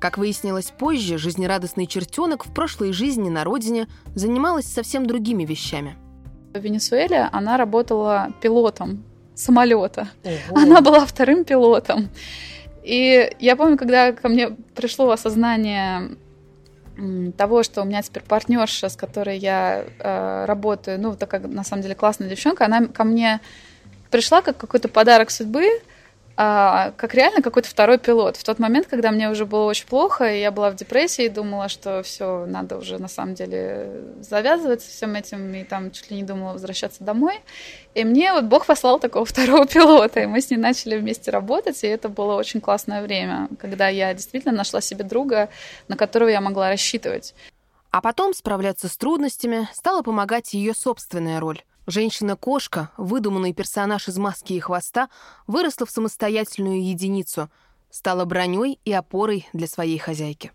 Как 0.00 0.18
выяснилось 0.18 0.70
позже, 0.70 1.18
жизнерадостный 1.18 1.86
чертенок 1.86 2.46
в 2.46 2.52
прошлой 2.52 2.92
жизни 2.92 3.28
на 3.28 3.44
родине 3.44 3.88
занималась 4.14 4.66
совсем 4.66 5.06
другими 5.06 5.44
вещами. 5.44 5.96
В 6.58 6.64
Венесуэле 6.64 7.28
она 7.32 7.56
работала 7.56 8.32
пилотом 8.40 9.04
самолета. 9.34 10.08
Ого. 10.24 10.60
Она 10.60 10.80
была 10.80 11.04
вторым 11.06 11.44
пилотом. 11.44 12.08
И 12.82 13.34
я 13.40 13.56
помню, 13.56 13.76
когда 13.76 14.12
ко 14.12 14.28
мне 14.28 14.50
пришло 14.74 15.10
осознание 15.10 16.16
того, 17.36 17.62
что 17.62 17.82
у 17.82 17.84
меня 17.84 18.00
теперь 18.02 18.22
партнерша, 18.22 18.88
с 18.88 18.96
которой 18.96 19.38
я 19.38 19.84
э, 19.98 20.44
работаю, 20.46 20.98
ну, 21.00 21.14
такая, 21.14 21.40
на 21.42 21.62
самом 21.62 21.82
деле, 21.82 21.94
классная 21.94 22.28
девчонка, 22.28 22.64
она 22.64 22.86
ко 22.86 23.04
мне 23.04 23.40
пришла 24.10 24.40
как 24.40 24.56
какой-то 24.56 24.88
подарок 24.88 25.30
судьбы, 25.30 25.68
а, 26.38 26.92
как 26.98 27.14
реально 27.14 27.40
какой-то 27.40 27.68
второй 27.68 27.98
пилот. 27.98 28.36
В 28.36 28.44
тот 28.44 28.58
момент, 28.58 28.86
когда 28.88 29.10
мне 29.10 29.30
уже 29.30 29.46
было 29.46 29.64
очень 29.64 29.86
плохо, 29.86 30.30
и 30.30 30.40
я 30.40 30.50
была 30.50 30.70
в 30.70 30.76
депрессии, 30.76 31.24
и 31.24 31.28
думала, 31.30 31.70
что 31.70 32.02
все, 32.02 32.44
надо 32.44 32.76
уже 32.76 32.98
на 32.98 33.08
самом 33.08 33.34
деле 33.34 34.02
завязывать 34.20 34.82
со 34.82 34.90
всем 34.90 35.14
этим, 35.14 35.54
и 35.54 35.64
там 35.64 35.90
чуть 35.90 36.10
ли 36.10 36.18
не 36.18 36.24
думала 36.24 36.52
возвращаться 36.52 37.02
домой. 37.04 37.40
И 37.94 38.04
мне 38.04 38.34
вот 38.34 38.44
Бог 38.44 38.66
послал 38.66 38.98
такого 38.98 39.24
второго 39.26 39.66
пилота, 39.66 40.20
и 40.20 40.26
мы 40.26 40.42
с 40.42 40.50
ней 40.50 40.58
начали 40.58 40.98
вместе 40.98 41.30
работать, 41.30 41.82
и 41.84 41.86
это 41.86 42.10
было 42.10 42.34
очень 42.34 42.60
классное 42.60 43.02
время, 43.02 43.48
когда 43.58 43.88
я 43.88 44.12
действительно 44.12 44.54
нашла 44.54 44.82
себе 44.82 45.04
друга, 45.04 45.48
на 45.88 45.96
которого 45.96 46.28
я 46.28 46.42
могла 46.42 46.68
рассчитывать. 46.68 47.34
А 47.90 48.02
потом 48.02 48.34
справляться 48.34 48.88
с 48.88 48.96
трудностями 48.98 49.68
стала 49.72 50.02
помогать 50.02 50.52
ее 50.52 50.74
собственная 50.74 51.40
роль— 51.40 51.62
Женщина-кошка, 51.86 52.90
выдуманный 52.96 53.52
персонаж 53.52 54.08
из 54.08 54.18
маски 54.18 54.54
и 54.54 54.60
хвоста, 54.60 55.08
выросла 55.46 55.86
в 55.86 55.90
самостоятельную 55.90 56.84
единицу, 56.84 57.48
стала 57.90 58.24
броней 58.24 58.80
и 58.84 58.92
опорой 58.92 59.48
для 59.52 59.68
своей 59.68 59.98
хозяйки. 59.98 60.50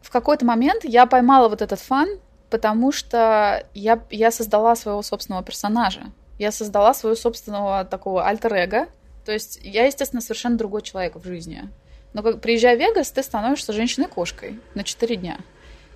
В 0.00 0.10
какой-то 0.10 0.44
момент 0.44 0.84
я 0.84 1.06
поймала 1.06 1.48
вот 1.48 1.62
этот 1.62 1.80
фан, 1.80 2.08
потому 2.50 2.92
что 2.92 3.66
я, 3.72 4.02
я 4.10 4.30
создала 4.30 4.76
своего 4.76 5.02
собственного 5.02 5.42
персонажа. 5.42 6.12
Я 6.38 6.52
создала 6.52 6.92
своего 6.92 7.16
собственного 7.16 7.84
такого 7.84 8.26
альтер-эго. 8.26 8.88
То 9.24 9.32
есть 9.32 9.60
я, 9.62 9.86
естественно, 9.86 10.20
совершенно 10.20 10.56
другой 10.56 10.82
человек 10.82 11.16
в 11.16 11.24
жизни. 11.24 11.68
Но 12.12 12.22
как, 12.22 12.40
приезжая 12.40 12.76
в 12.76 12.80
Вегас, 12.80 13.10
ты 13.10 13.22
становишься 13.22 13.72
женщиной-кошкой 13.72 14.60
на 14.74 14.84
4 14.84 15.16
дня. 15.16 15.38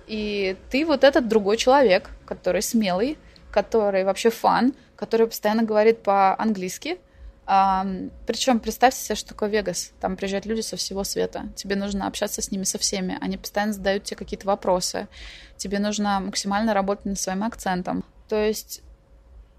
И 0.07 0.57
ты 0.69 0.85
вот 0.85 1.03
этот 1.03 1.27
другой 1.27 1.57
человек, 1.57 2.09
который 2.25 2.61
смелый, 2.61 3.17
который 3.53 4.03
вообще 4.03 4.31
фан, 4.31 4.73
который 4.95 5.27
постоянно 5.27 5.63
говорит 5.63 6.01
по-английски. 6.01 6.97
Причем 7.45 8.59
представьте 8.59 8.99
себе, 8.99 9.15
что 9.15 9.29
такое 9.29 9.49
Вегас. 9.49 9.91
Там 9.99 10.15
приезжают 10.15 10.47
люди 10.47 10.61
со 10.61 10.75
всего 10.75 11.03
света. 11.03 11.49
Тебе 11.55 11.75
нужно 11.75 12.07
общаться 12.07 12.41
с 12.41 12.49
ними 12.49 12.63
со 12.63 12.79
всеми. 12.79 13.17
Они 13.21 13.37
постоянно 13.37 13.73
задают 13.73 14.05
тебе 14.05 14.17
какие-то 14.17 14.47
вопросы. 14.47 15.07
Тебе 15.55 15.77
нужно 15.77 16.19
максимально 16.19 16.73
работать 16.73 17.05
над 17.05 17.19
своим 17.19 17.43
акцентом. 17.43 18.03
То 18.27 18.43
есть 18.43 18.81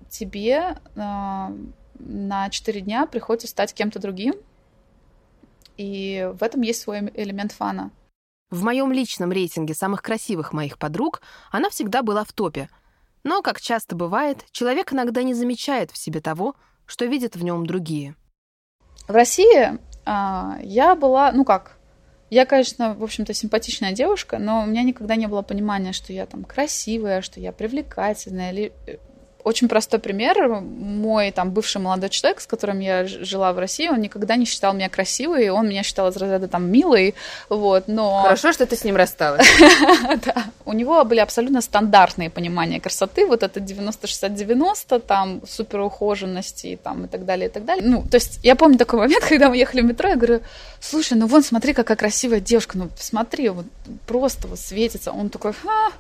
тебе 0.09 0.77
а, 0.97 1.53
на 1.99 2.51
4 2.51 2.81
дня 2.81 3.07
приходится 3.07 3.47
стать 3.47 3.75
кем-то 3.75 4.01
другим. 4.01 4.35
И 5.77 6.29
в 6.41 6.43
этом 6.43 6.63
есть 6.63 6.81
свой 6.81 7.13
элемент 7.15 7.53
фана. 7.53 7.93
В 8.51 8.65
моем 8.65 8.91
личном 8.93 9.31
рейтинге 9.31 9.75
самых 9.75 10.03
красивых 10.03 10.53
моих 10.53 10.79
подруг 10.79 11.21
она 11.53 11.71
всегда 11.71 12.03
была 12.03 12.25
в 12.25 12.33
топе— 12.33 12.69
но, 13.25 13.43
как 13.43 13.61
часто 13.61 13.97
бывает, 13.97 14.45
человек 14.53 14.93
иногда 14.93 15.23
не 15.23 15.35
замечает 15.35 15.91
в 15.91 15.97
себе 15.97 16.21
того, 16.21 16.55
что 16.87 17.07
видят 17.07 17.35
в 17.35 17.43
нем 17.43 17.67
другие. 17.67 18.15
В 19.09 19.13
России 19.13 19.79
а, 20.05 20.59
я 20.63 20.95
была, 20.95 21.33
ну 21.33 21.45
как, 21.45 21.79
я, 22.31 22.47
конечно, 22.47 22.95
в 22.95 23.03
общем-то, 23.03 23.33
симпатичная 23.33 23.93
девушка, 23.93 24.39
но 24.39 24.63
у 24.63 24.67
меня 24.67 24.83
никогда 24.83 25.17
не 25.17 25.27
было 25.27 25.43
понимания, 25.43 25.93
что 25.93 26.13
я 26.13 26.27
там 26.27 26.45
красивая, 26.45 27.23
что 27.23 27.41
я 27.41 27.53
привлекательная, 27.53 28.53
или 28.53 28.73
э, 28.87 28.97
очень 29.45 29.69
простой 29.69 30.01
пример. 30.01 30.49
Мой 30.49 31.31
там 31.31 31.51
бывший 31.51 31.81
молодой 31.81 32.09
человек, 32.09 32.41
с 32.41 32.47
которым 32.47 32.81
я 32.81 33.07
жила 33.07 33.53
в 33.53 33.59
России, 33.59 33.89
он 33.89 34.01
никогда 34.01 34.37
не 34.37 34.47
считал 34.47 34.73
меня 34.73 34.89
красивой, 34.89 35.51
он 35.51 35.69
меня 35.69 35.83
считал 35.83 36.09
из 36.09 36.17
разряда 36.17 36.49
там 36.49 36.71
милой, 36.71 37.15
вот, 37.51 37.85
но... 37.87 38.23
Хорошо, 38.23 38.53
что 38.53 38.67
ты 38.67 38.75
с 38.75 38.85
ним 38.85 38.97
рассталась. 38.97 39.47
Да. 40.25 40.45
У 40.65 40.73
него 40.73 41.05
были 41.05 41.19
абсолютно 41.19 41.61
стандартные 41.61 42.31
понимания 42.31 42.81
красоты, 42.81 43.27
вот 43.27 43.43
это 43.43 43.61
90-60-90, 43.61 45.01
там, 45.01 45.41
суперухоженности, 45.47 46.79
там, 46.83 47.05
и 47.05 47.09
так 47.09 47.25
далее, 47.25 47.49
и 47.49 47.51
так 47.51 47.65
далее. 47.65 47.85
Ну, 47.87 48.03
то 48.11 48.17
есть 48.17 48.39
я 48.43 48.55
помню 48.55 48.79
такой 48.79 49.01
момент, 49.01 49.25
когда 49.29 49.51
мы 49.51 49.57
ехали 49.57 49.83
в 49.83 49.85
метро, 49.85 50.09
я 50.09 50.17
говорю, 50.17 50.41
слушай, 50.81 51.19
ну 51.19 51.27
вон, 51.27 51.43
смотри, 51.43 51.75
какая 51.75 51.97
красивая 51.97 52.41
девушка, 52.41 52.79
ну, 52.79 52.89
смотри, 52.99 53.51
вот 53.51 53.67
просто 54.07 54.49
вот 54.49 54.59
светится. 54.59 55.13
Он 55.13 55.29
такой, 55.29 55.53
ха, 55.53 55.93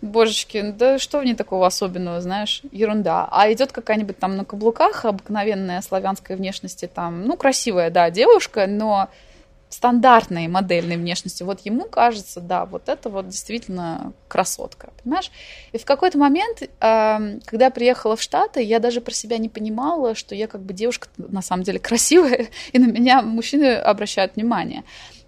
божечки, 0.00 0.74
да 0.76 0.98
что 0.98 1.20
в 1.20 1.24
ней 1.24 1.34
такого 1.34 1.66
особенного, 1.66 2.20
знаешь, 2.20 2.62
ерунда. 2.86 3.28
А 3.30 3.52
идет 3.52 3.72
какая-нибудь 3.72 4.18
там 4.18 4.36
на 4.36 4.44
каблуках, 4.44 5.04
обыкновенная 5.04 5.82
славянской 5.82 6.36
внешности, 6.36 6.90
там, 6.92 7.24
ну, 7.24 7.36
красивая, 7.36 7.90
да, 7.90 8.10
девушка, 8.10 8.66
но 8.66 9.08
стандартной 9.68 10.46
модельной 10.48 10.96
внешности. 10.96 11.42
Вот 11.42 11.60
ему 11.60 11.84
кажется, 11.84 12.40
да, 12.40 12.64
вот 12.64 12.88
это 12.88 13.10
вот 13.10 13.28
действительно 13.28 14.12
красотка, 14.28 14.90
понимаешь? 15.02 15.30
И 15.72 15.78
в 15.78 15.84
какой-то 15.84 16.18
момент, 16.18 16.62
э, 16.62 16.68
когда 17.44 17.64
я 17.66 17.70
приехала 17.70 18.16
в 18.16 18.22
Штаты, 18.22 18.62
я 18.62 18.78
даже 18.78 19.00
про 19.00 19.12
себя 19.12 19.38
не 19.38 19.48
понимала, 19.48 20.14
что 20.14 20.34
я 20.34 20.46
как 20.46 20.62
бы 20.62 20.72
девушка 20.72 21.08
на 21.18 21.42
самом 21.42 21.64
деле 21.64 21.78
красивая, 21.78 22.46
и 22.72 22.78
на 22.78 22.86
меня 22.86 23.22
мужчины 23.22 23.74
обращают 23.74 24.36
внимание. 24.36 24.84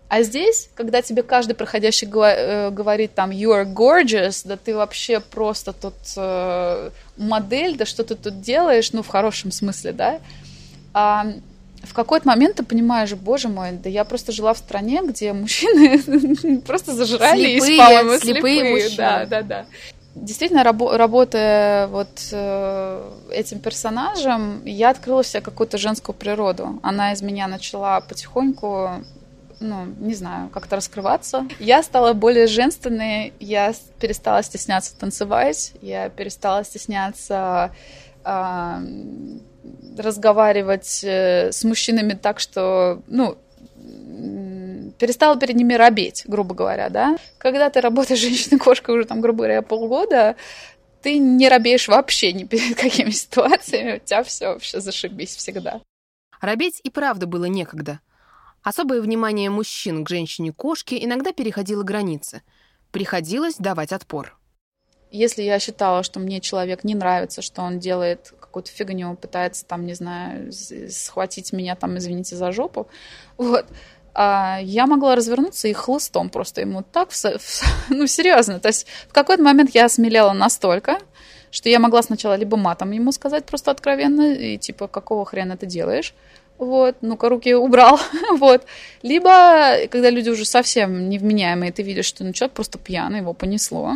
А 0.08 0.22
здесь, 0.22 0.70
когда 0.74 1.02
тебе 1.02 1.22
каждый 1.22 1.52
проходящий 1.52 2.08
э, 2.08 2.70
говорит 2.70 3.14
там 3.14 3.30
you 3.30 3.50
are 3.50 3.70
gorgeous, 3.70 4.40
да 4.46 4.56
ты 4.56 4.74
вообще 4.74 5.20
просто 5.20 5.74
тут 5.74 5.94
э, 6.16 6.90
модель, 7.18 7.76
да 7.76 7.84
что 7.84 8.04
ты 8.04 8.14
тут 8.14 8.40
делаешь, 8.40 8.92
ну 8.92 9.02
в 9.02 9.08
хорошем 9.08 9.52
смысле, 9.52 9.92
да, 9.92 10.20
а 10.94 11.26
в 11.82 11.92
какой-то 11.92 12.26
момент 12.26 12.56
ты 12.56 12.62
понимаешь, 12.62 13.12
боже 13.12 13.48
мой, 13.48 13.72
да 13.72 13.90
я 13.90 14.04
просто 14.04 14.32
жила 14.32 14.54
в 14.54 14.58
стране, 14.58 15.02
где 15.04 15.34
мужчины 15.34 16.60
просто 16.66 16.94
слепые, 17.06 17.78
по-моему, 17.78 18.18
слепые, 18.18 18.20
слепые 18.20 18.70
мужчины. 18.72 18.96
Да, 18.96 19.26
да, 19.26 19.42
да. 19.42 19.66
Действительно, 20.14 20.62
рабо- 20.64 20.96
работая 20.96 21.86
вот 21.88 22.08
э, 22.32 23.10
этим 23.30 23.60
персонажем, 23.60 24.64
я 24.64 24.90
открыла 24.90 25.22
себе 25.22 25.42
какую-то 25.42 25.78
женскую 25.78 26.16
природу. 26.16 26.80
Она 26.82 27.12
из 27.12 27.22
меня 27.22 27.46
начала 27.46 28.00
потихоньку 28.00 29.04
ну, 29.60 29.86
не 29.86 30.14
знаю, 30.14 30.48
как-то 30.50 30.76
раскрываться. 30.76 31.46
Я 31.58 31.82
стала 31.82 32.12
более 32.12 32.46
женственной, 32.46 33.32
я 33.40 33.72
перестала 34.00 34.42
стесняться 34.42 34.96
танцевать, 34.98 35.72
я 35.82 36.08
перестала 36.08 36.64
стесняться 36.64 37.74
э, 38.24 38.78
разговаривать 39.98 41.04
с 41.04 41.64
мужчинами 41.64 42.14
так, 42.14 42.40
что, 42.40 43.02
ну, 43.06 43.36
перестала 44.98 45.38
перед 45.38 45.56
ними 45.56 45.74
робеть, 45.74 46.24
грубо 46.26 46.54
говоря, 46.54 46.88
да. 46.88 47.16
Когда 47.38 47.70
ты 47.70 47.80
работаешь 47.80 48.20
женщиной-кошкой 48.20 48.96
уже 48.96 49.06
там, 49.06 49.20
грубо 49.20 49.38
говоря, 49.38 49.62
полгода, 49.62 50.36
ты 51.02 51.18
не 51.18 51.48
робеешь 51.48 51.88
вообще 51.88 52.32
ни 52.32 52.44
перед 52.44 52.76
какими 52.76 53.10
ситуациями, 53.10 53.96
у 53.96 53.98
тебя 53.98 54.22
все 54.22 54.48
вообще 54.48 54.80
зашибись 54.80 55.36
всегда. 55.36 55.80
Робеть 56.40 56.80
и 56.82 56.90
правда 56.90 57.26
было 57.26 57.46
некогда. 57.46 58.00
Особое 58.68 59.00
внимание 59.00 59.48
мужчин 59.48 60.04
к 60.04 60.10
женщине-кошке 60.10 61.02
иногда 61.02 61.32
переходило 61.32 61.82
границы. 61.82 62.42
Приходилось 62.90 63.54
давать 63.54 63.92
отпор. 63.92 64.36
Если 65.10 65.42
я 65.42 65.58
считала, 65.58 66.02
что 66.02 66.20
мне 66.20 66.38
человек 66.42 66.84
не 66.84 66.94
нравится, 66.94 67.40
что 67.40 67.62
он 67.62 67.78
делает 67.78 68.34
какую-то 68.38 68.70
фигню, 68.70 69.16
пытается 69.16 69.64
там, 69.64 69.86
не 69.86 69.94
знаю, 69.94 70.52
схватить 70.52 71.54
меня 71.54 71.76
там, 71.76 71.96
извините 71.96 72.36
за 72.36 72.52
жопу, 72.52 72.88
вот, 73.38 73.64
а 74.12 74.58
я 74.60 74.86
могла 74.86 75.16
развернуться 75.16 75.66
и 75.66 75.72
хлыстом 75.72 76.28
просто 76.28 76.60
ему 76.60 76.82
так, 76.82 77.08
ну, 77.88 78.06
серьезно. 78.06 78.60
То 78.60 78.68
есть 78.68 78.86
в 79.08 79.14
какой-то 79.14 79.42
момент 79.42 79.70
я 79.70 79.86
осмелела 79.86 80.34
настолько, 80.34 80.98
что 81.50 81.70
я 81.70 81.78
могла 81.78 82.02
сначала 82.02 82.34
либо 82.34 82.58
матом 82.58 82.90
ему 82.90 83.12
сказать 83.12 83.46
просто 83.46 83.70
откровенно, 83.70 84.34
и 84.34 84.58
типа, 84.58 84.88
какого 84.88 85.24
хрена 85.24 85.56
ты 85.56 85.64
делаешь, 85.64 86.12
вот, 86.58 86.96
ну-ка, 87.00 87.28
руки 87.28 87.54
убрал, 87.54 88.00
вот. 88.38 88.64
Либо, 89.02 89.86
когда 89.90 90.10
люди 90.10 90.28
уже 90.28 90.44
совсем 90.44 91.08
невменяемые, 91.08 91.72
ты 91.72 91.82
видишь, 91.82 92.06
что 92.06 92.24
ну 92.24 92.32
человек 92.32 92.54
просто 92.54 92.78
пьяный, 92.78 93.20
его 93.20 93.32
понесло. 93.32 93.94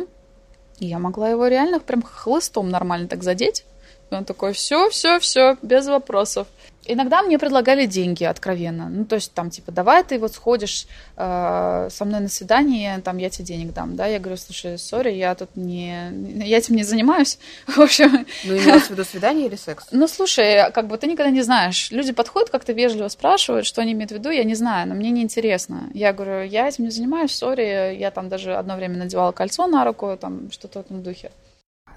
И 0.78 0.86
я 0.86 0.98
могла 0.98 1.28
его 1.28 1.46
реально 1.48 1.80
прям 1.80 2.02
хлыстом 2.02 2.68
нормально 2.68 3.08
так 3.08 3.22
задеть. 3.22 3.64
И 4.10 4.14
он 4.14 4.24
такой, 4.24 4.52
все, 4.52 4.90
все, 4.90 5.18
все, 5.18 5.56
без 5.62 5.86
вопросов. 5.86 6.46
Иногда 6.84 7.22
мне 7.22 7.38
предлагали 7.38 7.86
деньги 7.86 8.24
откровенно. 8.24 8.88
Ну, 8.88 9.04
то 9.04 9.14
есть 9.14 9.32
там, 9.32 9.50
типа, 9.50 9.70
давай 9.70 10.02
ты 10.02 10.18
вот 10.18 10.32
сходишь 10.32 10.86
э, 11.16 11.88
со 11.90 12.04
мной 12.04 12.20
на 12.20 12.28
свидание, 12.28 13.00
там, 13.00 13.18
я 13.18 13.30
тебе 13.30 13.44
денег 13.44 13.72
дам, 13.72 13.94
да? 13.94 14.06
Я 14.06 14.18
говорю, 14.18 14.36
слушай, 14.36 14.78
сори, 14.78 15.12
я 15.12 15.34
тут 15.34 15.54
не... 15.54 16.10
Я 16.44 16.58
этим 16.58 16.74
не 16.74 16.82
занимаюсь. 16.82 17.38
В 17.66 17.78
общем... 17.78 18.26
Ну, 18.44 18.56
имелось 18.56 18.84
в 18.84 18.90
виду 18.90 19.04
свидание 19.04 19.46
или 19.46 19.56
секс? 19.56 19.86
Ну, 19.92 20.08
слушай, 20.08 20.72
как 20.72 20.88
бы 20.88 20.98
ты 20.98 21.06
никогда 21.06 21.30
не 21.30 21.42
знаешь. 21.42 21.90
Люди 21.92 22.12
подходят, 22.12 22.50
как-то 22.50 22.72
вежливо 22.72 23.08
спрашивают, 23.08 23.66
что 23.66 23.80
они 23.82 23.92
имеют 23.92 24.10
в 24.10 24.14
виду, 24.14 24.30
я 24.30 24.42
не 24.42 24.56
знаю, 24.56 24.88
но 24.88 24.94
мне 24.94 25.10
не 25.10 25.22
интересно. 25.22 25.88
Я 25.94 26.12
говорю, 26.12 26.44
я 26.44 26.66
этим 26.66 26.84
не 26.84 26.90
занимаюсь, 26.90 27.32
сори, 27.32 27.96
я 27.96 28.10
там 28.10 28.28
даже 28.28 28.56
одно 28.56 28.74
время 28.74 28.98
надевала 28.98 29.30
кольцо 29.30 29.66
на 29.68 29.84
руку, 29.84 30.18
там, 30.20 30.50
что-то 30.50 30.80
в 30.80 30.86
этом 30.86 31.02
духе. 31.02 31.30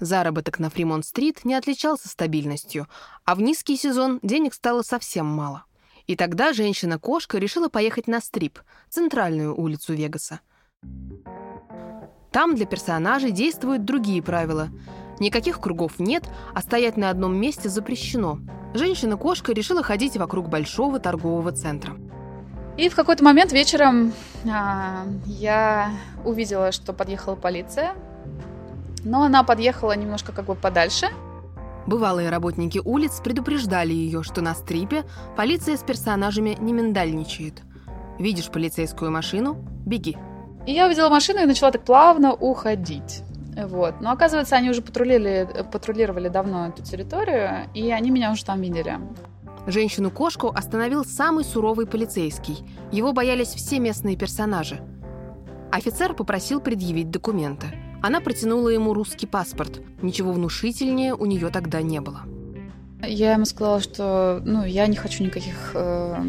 Заработок 0.00 0.58
на 0.58 0.68
Фримонт-стрит 0.70 1.44
не 1.44 1.54
отличался 1.54 2.08
стабильностью, 2.08 2.86
а 3.24 3.34
в 3.34 3.40
низкий 3.40 3.76
сезон 3.76 4.20
денег 4.22 4.54
стало 4.54 4.82
совсем 4.82 5.26
мало. 5.26 5.64
И 6.06 6.16
тогда 6.16 6.52
женщина-кошка 6.52 7.38
решила 7.38 7.68
поехать 7.68 8.06
на 8.06 8.20
Стрип, 8.20 8.60
центральную 8.88 9.58
улицу 9.58 9.94
Вегаса. 9.94 10.40
Там 12.30 12.54
для 12.54 12.66
персонажей 12.66 13.30
действуют 13.30 13.84
другие 13.84 14.22
правила. 14.22 14.68
Никаких 15.18 15.60
кругов 15.60 15.98
нет, 15.98 16.24
а 16.54 16.60
стоять 16.60 16.96
на 16.96 17.08
одном 17.08 17.34
месте 17.34 17.68
запрещено. 17.70 18.38
Женщина-кошка 18.74 19.52
решила 19.52 19.82
ходить 19.82 20.16
вокруг 20.16 20.48
большого 20.48 21.00
торгового 21.00 21.52
центра. 21.52 21.96
И 22.76 22.90
в 22.90 22.94
какой-то 22.94 23.24
момент 23.24 23.52
вечером 23.52 24.12
а, 24.44 25.06
я 25.24 25.90
увидела, 26.26 26.72
что 26.72 26.92
подъехала 26.92 27.34
полиция, 27.34 27.94
но 29.06 29.22
она 29.22 29.44
подъехала 29.44 29.96
немножко 29.96 30.32
как 30.32 30.46
бы 30.46 30.54
подальше. 30.54 31.06
Бывалые 31.86 32.30
работники 32.30 32.80
улиц 32.84 33.20
предупреждали 33.22 33.92
ее, 33.92 34.24
что 34.24 34.40
на 34.40 34.54
стрипе 34.54 35.04
полиция 35.36 35.76
с 35.76 35.82
персонажами 35.82 36.56
не 36.58 36.72
миндальничает. 36.72 37.62
Видишь 38.18 38.50
полицейскую 38.50 39.12
машину– 39.12 39.64
беги. 39.86 40.16
И 40.66 40.72
я 40.72 40.86
увидела 40.86 41.08
машину 41.08 41.42
и 41.42 41.46
начала 41.46 41.70
так 41.70 41.84
плавно 41.84 42.34
уходить. 42.34 43.22
Вот. 43.56 44.00
Но 44.00 44.10
оказывается, 44.10 44.56
они 44.56 44.70
уже 44.70 44.82
патрулировали, 44.82 45.48
патрулировали 45.70 46.28
давно 46.28 46.66
эту 46.66 46.82
территорию, 46.82 47.68
и 47.72 47.90
они 47.92 48.10
меня 48.10 48.32
уже 48.32 48.44
там 48.44 48.60
видели. 48.60 48.98
Женщину-кошку 49.68 50.48
остановил 50.48 51.04
самый 51.04 51.44
суровый 51.44 51.86
полицейский. 51.86 52.58
Его 52.90 53.12
боялись 53.12 53.54
все 53.54 53.78
местные 53.78 54.16
персонажи. 54.16 54.80
Офицер 55.70 56.14
попросил 56.14 56.60
предъявить 56.60 57.10
документы. 57.10 57.85
Она 58.02 58.20
протянула 58.20 58.68
ему 58.68 58.94
русский 58.94 59.26
паспорт. 59.26 59.80
Ничего 60.02 60.32
внушительнее 60.32 61.14
у 61.14 61.26
нее 61.26 61.50
тогда 61.50 61.82
не 61.82 62.00
было. 62.00 62.22
Я 63.02 63.34
ему 63.34 63.44
сказала, 63.44 63.80
что 63.80 64.40
ну, 64.44 64.64
я 64.64 64.86
не 64.86 64.96
хочу 64.96 65.24
никаких 65.24 65.72
э, 65.74 66.24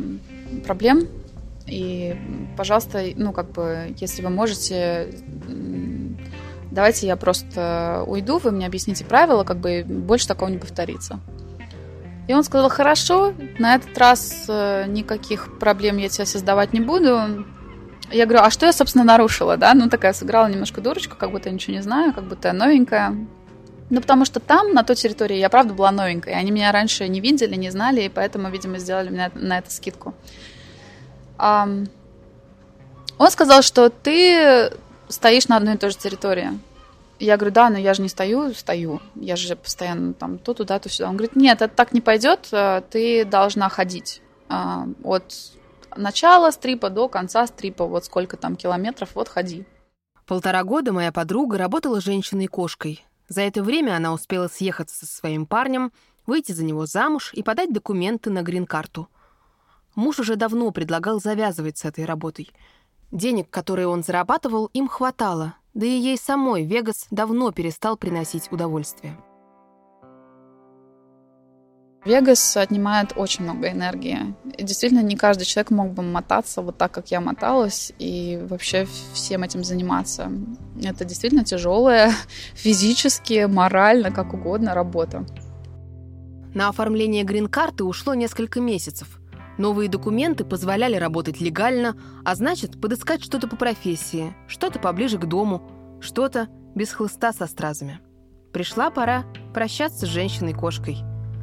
проблем. 0.65 1.07
И, 1.65 2.15
пожалуйста, 2.55 3.03
ну, 3.15 3.33
как 3.33 3.51
бы, 3.51 3.93
если 3.99 4.21
вы 4.21 4.29
можете, 4.29 5.13
давайте 6.71 7.07
я 7.07 7.17
просто 7.17 8.03
уйду, 8.07 8.37
вы 8.37 8.51
мне 8.51 8.65
объясните 8.65 9.03
правила, 9.03 9.43
как 9.43 9.57
бы 9.57 9.83
больше 9.85 10.27
такого 10.27 10.49
не 10.49 10.57
повторится. 10.57 11.19
И 12.27 12.33
он 12.33 12.43
сказал, 12.43 12.69
хорошо, 12.69 13.33
на 13.57 13.75
этот 13.75 13.97
раз 13.97 14.45
э, 14.49 14.85
никаких 14.87 15.59
проблем 15.59 15.97
я 15.97 16.09
тебе 16.09 16.25
создавать 16.25 16.73
не 16.73 16.81
буду. 16.81 17.45
Я 18.11 18.25
говорю, 18.25 18.43
а 18.45 18.49
что 18.49 18.65
я, 18.65 18.73
собственно, 18.73 19.03
нарушила, 19.03 19.57
да? 19.57 19.73
Ну, 19.73 19.89
такая 19.89 20.13
сыграла 20.13 20.47
немножко 20.47 20.81
дурочка, 20.81 21.15
как 21.15 21.31
будто 21.31 21.49
я 21.49 21.53
ничего 21.53 21.75
не 21.75 21.81
знаю, 21.81 22.13
как 22.13 22.23
будто 22.23 22.47
я 22.47 22.53
новенькая. 22.53 23.15
Ну, 23.89 24.01
потому 24.01 24.25
что 24.25 24.39
там, 24.39 24.73
на 24.73 24.83
той 24.83 24.95
территории, 24.95 25.37
я 25.37 25.49
правда 25.49 25.73
была 25.73 25.91
новенькая. 25.91 26.35
Они 26.35 26.51
меня 26.51 26.71
раньше 26.71 27.07
не 27.07 27.19
видели, 27.21 27.55
не 27.55 27.69
знали, 27.69 28.01
и 28.01 28.09
поэтому, 28.09 28.49
видимо, 28.49 28.79
сделали 28.79 29.09
мне 29.09 29.31
на 29.35 29.59
это 29.59 29.71
скидку. 29.71 30.13
Он 31.37 31.87
сказал, 33.29 33.61
что 33.61 33.89
ты 33.89 34.71
стоишь 35.09 35.47
на 35.47 35.57
одной 35.57 35.75
и 35.75 35.77
той 35.77 35.91
же 35.91 35.97
территории. 35.97 36.59
Я 37.19 37.37
говорю, 37.37 37.53
да, 37.53 37.69
но 37.69 37.77
я 37.77 37.93
же 37.93 38.01
не 38.01 38.09
стою, 38.09 38.53
стою. 38.53 39.01
Я 39.15 39.35
же 39.35 39.55
постоянно 39.55 40.13
там 40.13 40.37
то 40.37 40.53
туда, 40.53 40.77
то 40.79 40.87
сюда. 40.87 41.09
Он 41.09 41.17
говорит, 41.17 41.35
нет, 41.35 41.61
это 41.61 41.73
так 41.73 41.91
не 41.91 42.01
пойдет, 42.01 42.47
э, 42.51 42.83
ты 42.91 43.25
должна 43.25 43.69
ходить 43.69 44.21
а, 44.49 44.85
от 45.03 45.33
начала 45.95 46.51
стрипа 46.51 46.89
до 46.89 47.07
конца 47.07 47.47
стрипа, 47.47 47.85
вот 47.85 48.05
сколько 48.05 48.37
там 48.37 48.55
километров, 48.55 49.11
вот 49.15 49.29
ходи. 49.29 49.65
Полтора 50.25 50.63
года 50.63 50.91
моя 50.91 51.11
подруга 51.11 51.57
работала 51.57 52.01
женщиной-кошкой. 52.01 53.05
За 53.29 53.41
это 53.41 53.63
время 53.63 53.95
она 53.95 54.13
успела 54.13 54.47
съехаться 54.47 55.05
со 55.05 55.05
своим 55.05 55.45
парнем, 55.45 55.91
выйти 56.25 56.51
за 56.51 56.65
него 56.65 56.85
замуж 56.85 57.31
и 57.33 57.43
подать 57.43 57.71
документы 57.71 58.29
на 58.29 58.41
грин-карту. 58.41 59.07
Муж 59.95 60.19
уже 60.19 60.35
давно 60.35 60.71
предлагал 60.71 61.19
завязывать 61.19 61.77
с 61.77 61.85
этой 61.85 62.05
работой. 62.05 62.51
Денег, 63.11 63.49
которые 63.49 63.87
он 63.87 64.03
зарабатывал, 64.03 64.69
им 64.73 64.87
хватало, 64.87 65.55
да 65.73 65.85
и 65.85 65.89
ей 65.89 66.17
самой 66.17 66.65
Вегас 66.65 67.07
давно 67.09 67.51
перестал 67.51 67.97
приносить 67.97 68.51
удовольствие. 68.51 69.17
Вегас 72.07 72.55
отнимает 72.55 73.11
очень 73.17 73.43
много 73.43 73.69
энергии. 73.69 74.33
И 74.57 74.63
действительно, 74.63 75.01
не 75.01 75.17
каждый 75.17 75.43
человек 75.43 75.71
мог 75.71 75.91
бы 75.91 76.03
мотаться 76.03 76.61
вот 76.61 76.77
так, 76.77 76.91
как 76.91 77.11
я 77.11 77.19
моталась, 77.19 77.91
и 77.99 78.39
вообще 78.49 78.87
всем 79.13 79.43
этим 79.43 79.63
заниматься. 79.65 80.31
Это 80.81 81.03
действительно 81.03 81.43
тяжелая 81.43 82.13
физически, 82.55 83.45
морально, 83.45 84.11
как 84.11 84.33
угодно 84.33 84.73
работа. 84.73 85.25
На 86.53 86.69
оформление 86.69 87.23
грин-карты 87.23 87.83
ушло 87.83 88.13
несколько 88.13 88.61
месяцев. 88.61 89.19
Новые 89.57 89.89
документы 89.89 90.45
позволяли 90.45 90.95
работать 90.95 91.41
легально, 91.41 91.97
а 92.23 92.35
значит, 92.35 92.79
подыскать 92.79 93.21
что-то 93.21 93.49
по 93.49 93.57
профессии, 93.57 94.33
что-то 94.47 94.79
поближе 94.79 95.17
к 95.17 95.25
дому, 95.25 95.61
что-то 95.99 96.47
без 96.73 96.93
хлыста 96.93 97.33
со 97.33 97.47
стразами. 97.47 97.99
Пришла 98.53 98.91
пора 98.91 99.25
прощаться 99.53 100.05
с 100.05 100.09
женщиной-кошкой. 100.09 100.99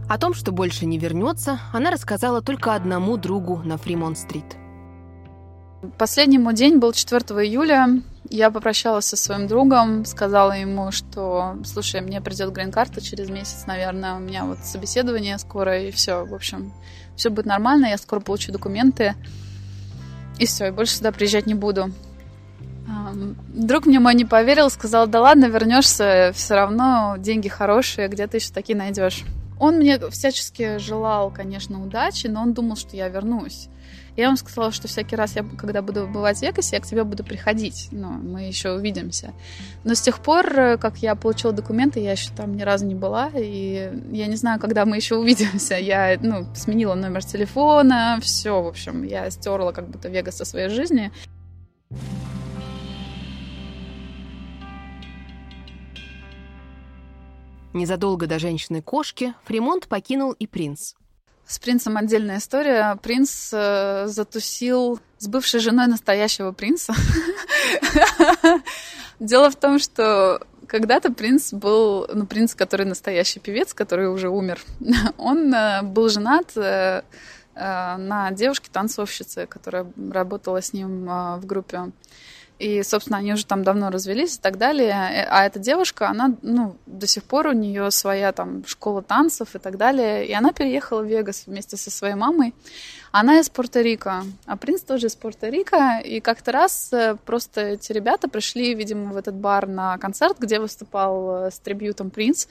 О 0.09 0.19
том, 0.19 0.35
что 0.35 0.53
больше 0.53 0.85
не 0.87 0.99
вернется, 0.99 1.61
она 1.73 1.91
рассказала 1.91 2.43
только 2.43 2.75
одному 2.75 3.17
другу 3.17 3.63
на 3.65 3.79
Фримонт-стрит. 3.79 4.45
Последний 5.99 6.39
мой 6.39 6.55
день 6.55 6.79
был 6.79 6.93
4 6.93 7.21
июля. 7.47 8.03
Я 8.31 8.51
попрощалась 8.51 9.07
со 9.07 9.17
своим 9.17 9.47
другом, 9.47 10.05
сказала 10.05 10.53
ему, 10.53 10.91
что, 10.93 11.57
слушай, 11.65 12.01
мне 12.01 12.21
придет 12.21 12.53
грин-карта 12.53 13.01
через 13.01 13.29
месяц, 13.29 13.65
наверное, 13.67 14.15
у 14.15 14.19
меня 14.19 14.45
вот 14.45 14.59
собеседование 14.61 15.39
скоро, 15.39 15.83
и 15.83 15.91
все, 15.91 16.25
в 16.25 16.35
общем, 16.35 16.73
все 17.17 17.29
будет 17.29 17.45
нормально, 17.45 17.87
я 17.87 17.99
скоро 17.99 18.21
получу 18.21 18.51
документы, 18.51 19.15
и 20.39 20.47
все, 20.47 20.69
и 20.69 20.71
больше 20.71 20.97
сюда 20.97 21.13
приезжать 21.13 21.47
не 21.47 21.55
буду. 21.55 21.93
Друг 23.49 23.85
мне 23.87 24.01
мой 24.01 24.15
не 24.15 24.25
поверил, 24.25 24.71
сказал, 24.71 25.07
да 25.07 25.21
ладно, 25.21 25.47
вернешься, 25.47 26.33
все 26.35 26.55
равно 26.55 27.17
деньги 27.19 27.49
хорошие, 27.49 28.09
где 28.09 28.27
ты 28.27 28.39
еще 28.39 28.53
такие 28.53 28.77
найдешь. 28.77 29.25
Он 29.59 29.77
мне 29.77 29.99
всячески 30.11 30.79
желал, 30.79 31.31
конечно, 31.31 31.83
удачи, 31.83 32.27
но 32.27 32.43
он 32.43 32.55
думал, 32.55 32.77
что 32.77 32.97
я 32.97 33.09
вернусь. 33.09 33.69
Я 34.17 34.27
ему 34.27 34.37
сказала, 34.37 34.71
что 34.71 34.87
всякий 34.87 35.17
раз, 35.17 35.35
я, 35.35 35.43
когда 35.43 35.83
буду 35.83 36.07
бывать 36.07 36.39
в 36.39 36.43
Вегасе, 36.43 36.77
я 36.77 36.83
к 36.83 36.87
тебе 36.87 37.03
буду 37.03 37.25
приходить. 37.25 37.89
Ну, 37.91 38.11
мы 38.11 38.43
еще 38.43 38.73
увидимся. 38.73 39.33
Но 39.83 39.95
с 39.95 40.01
тех 40.01 40.21
пор, 40.21 40.47
э, 40.47 40.77
как 40.79 40.99
я 40.99 41.17
получила 41.17 41.53
документы, 41.53 41.99
я 41.99 42.13
еще 42.13 42.31
там 42.31 42.57
ни 42.57 42.63
разу 42.63 42.87
не 42.87 42.95
была. 42.95 43.31
И 43.35 43.91
я 44.13 44.27
не 44.27 44.37
знаю, 44.37 44.61
когда 44.61 44.85
мы 44.85 44.97
еще 44.97 45.17
увидимся. 45.17 45.77
Я, 45.77 46.17
ну, 46.21 46.47
сменила 46.55 46.95
номер 46.95 47.25
телефона, 47.25 48.19
все, 48.23 48.63
в 48.63 48.69
общем, 48.69 49.03
я 49.03 49.29
стерла 49.31 49.73
как 49.73 49.89
будто 49.89 50.09
Вегас 50.09 50.37
со 50.37 50.45
своей 50.45 50.69
жизни. 50.69 51.11
Незадолго 57.75 58.29
до 58.29 58.39
женщины-кошки 58.39 59.35
Фримонт 59.45 59.89
покинул 59.89 60.31
и 60.33 60.47
принц. 60.47 60.95
С 61.45 61.59
принцем 61.59 61.97
отдельная 61.97 62.39
история. 62.39 62.97
Принц 63.03 63.51
э, 63.53 64.07
затусил 64.07 65.01
с 65.19 65.27
бывшей 65.27 65.59
женой 65.59 65.89
настоящего 65.89 66.53
принца. 66.53 66.95
Дело 69.21 69.51
в 69.51 69.57
том, 69.57 69.81
что 69.81 70.41
когда-то 70.69 71.13
принц 71.13 71.53
был, 71.53 72.09
ну, 72.15 72.27
принц, 72.27 72.55
который 72.55 72.87
настоящий 72.87 73.41
певец, 73.41 73.75
который 73.75 74.09
уже 74.09 74.29
умер, 74.29 74.61
он 75.19 75.53
э, 75.53 75.83
был 75.83 76.09
женат 76.09 76.57
э, 76.57 77.03
э, 77.57 77.97
на 77.97 78.31
девушке-танцовщице, 78.31 79.47
которая 79.47 79.87
работала 80.13 80.63
с 80.63 80.73
ним 80.73 81.11
э, 81.11 81.37
в 81.39 81.47
группе. 81.47 81.91
И, 82.59 82.83
собственно, 82.85 83.19
они 83.19 83.33
уже 83.33 83.45
там 83.47 83.65
давно 83.65 83.91
развелись 83.91 84.37
и 84.37 84.41
так 84.41 84.59
далее. 84.59 85.27
А 85.29 85.45
эта 85.45 85.59
девушка, 85.59 86.09
она, 86.09 86.35
ну, 86.43 86.77
до 86.87 87.07
сих 87.07 87.25
пор 87.25 87.49
у 87.49 87.53
нее 87.53 87.91
своя 87.91 88.33
там 88.33 88.65
школа 88.67 89.03
танцев 89.03 89.55
и 89.55 89.59
так 89.59 89.77
далее. 89.77 90.27
И 90.27 90.33
она 90.33 90.53
переехала 90.53 91.03
в 91.03 91.07
Вегас 91.07 91.45
вместе 91.47 91.77
со 91.77 91.91
своей 91.91 92.15
мамой. 92.15 92.55
Она 93.11 93.39
из 93.41 93.51
Пуэрто-Рико, 93.51 94.25
а 94.47 94.57
принц 94.57 94.83
тоже 94.83 95.09
из 95.09 95.17
Пуэрто-Рико. 95.17 96.03
И 96.03 96.21
как-то 96.21 96.53
раз 96.53 96.93
э, 96.93 97.17
просто 97.25 97.61
эти 97.61 97.93
ребята 97.93 98.29
пришли, 98.29 98.75
видимо, 98.75 99.13
в 99.13 99.17
этот 99.17 99.35
бар 99.35 99.67
на 99.67 99.99
концерт, 99.99 100.39
где 100.39 100.59
выступал 100.59 101.47
э, 101.47 101.51
с 101.51 101.59
трибьютом 101.59 102.11
принц. 102.11 102.47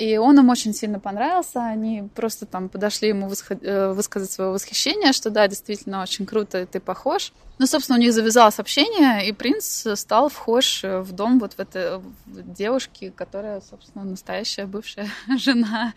И 0.00 0.16
он 0.16 0.38
им 0.38 0.48
очень 0.48 0.72
сильно 0.72 0.98
понравился. 0.98 1.62
Они 1.62 2.04
просто 2.14 2.46
там 2.46 2.70
подошли 2.70 3.08
ему 3.08 3.30
э, 3.50 3.92
высказать 3.92 4.30
свое 4.32 4.50
восхищение, 4.50 5.12
что 5.12 5.28
да, 5.28 5.46
действительно 5.46 6.02
очень 6.02 6.24
круто, 6.24 6.64
ты 6.64 6.80
похож. 6.80 7.34
Ну, 7.58 7.66
собственно, 7.66 7.98
у 7.98 8.00
них 8.00 8.14
завязалось 8.14 8.58
общение, 8.58 9.28
и 9.28 9.32
принц 9.32 9.86
стал 9.94 10.30
вхож 10.30 10.82
в 10.82 11.12
дом 11.12 11.38
вот 11.38 11.52
в 11.52 11.60
этой 11.60 12.00
девушки, 12.24 13.12
которая, 13.14 13.60
собственно, 13.60 14.06
настоящая 14.06 14.64
бывшая 14.64 15.10
жена 15.36 15.92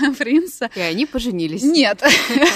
принца. 0.18 0.68
И 0.74 0.80
они 0.80 1.06
поженились. 1.06 1.62
Нет. 1.62 2.02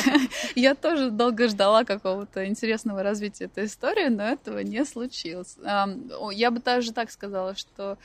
Я 0.54 0.74
тоже 0.74 1.10
долго 1.10 1.48
ждала 1.48 1.84
какого-то 1.84 2.46
интересного 2.46 3.02
развития 3.02 3.44
этой 3.44 3.64
истории, 3.64 4.08
но 4.08 4.24
этого 4.24 4.58
не 4.58 4.84
случилось. 4.84 5.56
Я 6.32 6.50
бы 6.50 6.60
даже 6.60 6.92
так 6.92 7.10
сказала, 7.10 7.56
что 7.56 7.96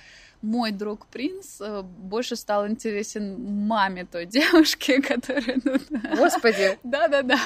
мой 0.46 0.72
друг 0.72 1.08
принц 1.08 1.60
э, 1.60 1.82
больше 1.82 2.36
стал 2.36 2.68
интересен 2.68 3.66
маме 3.66 4.06
той 4.06 4.26
девушки, 4.38 5.02
которая... 5.02 5.60
Ну, 5.66 5.80
Господи! 6.16 6.78
Да-да-да. 6.84 7.40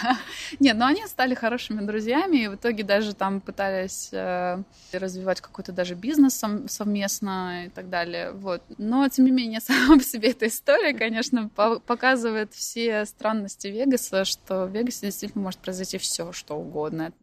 Нет, 0.60 0.78
но 0.78 0.88
они 0.88 1.06
стали 1.08 1.34
хорошими 1.34 1.82
друзьями, 1.86 2.38
и 2.38 2.48
в 2.48 2.56
итоге 2.56 2.84
даже 2.84 3.16
там 3.16 3.40
пытались 3.40 4.10
э, 4.12 4.62
развивать 4.92 5.42
какой-то 5.42 5.72
даже 5.72 5.96
бизнес 5.96 6.44
совместно 6.68 7.66
и 7.66 7.70
так 7.70 7.90
далее. 7.90 8.32
Вот. 8.32 8.62
Но, 8.78 9.08
тем 9.08 9.26
не 9.26 9.32
менее, 9.32 9.60
сама 9.62 9.98
по 9.98 10.04
себе 10.04 10.32
эта 10.32 10.48
история, 10.48 10.94
конечно, 10.94 11.50
показывает 11.50 12.54
все 12.54 13.06
странности 13.06 13.68
Вегаса, 13.68 14.26
что 14.26 14.66
в 14.66 14.72
Вегасе 14.72 15.08
действительно 15.08 15.44
может 15.44 15.60
произойти 15.60 15.98
все, 15.98 16.32
что 16.34 16.56
угодно. 16.56 17.14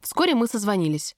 Вскоре 0.00 0.34
мы 0.34 0.46
созвонились. 0.46 1.16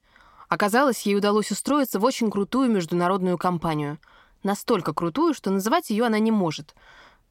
Оказалось, 0.50 1.02
ей 1.02 1.14
удалось 1.14 1.52
устроиться 1.52 2.00
в 2.00 2.04
очень 2.04 2.28
крутую 2.28 2.70
международную 2.72 3.38
компанию. 3.38 3.98
Настолько 4.42 4.92
крутую, 4.92 5.32
что 5.32 5.50
называть 5.50 5.90
ее 5.90 6.06
она 6.06 6.18
не 6.18 6.32
может. 6.32 6.74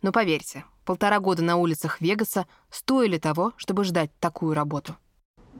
Но 0.02 0.14
поверьте, 0.14 0.64
полтора 0.86 1.20
года 1.20 1.44
на 1.44 1.58
улицах 1.58 2.00
Вегаса 2.00 2.46
стоили 2.72 3.18
того, 3.18 3.52
чтобы 3.58 3.84
ждать 3.84 4.10
такую 4.22 4.54
работу. 4.54 4.96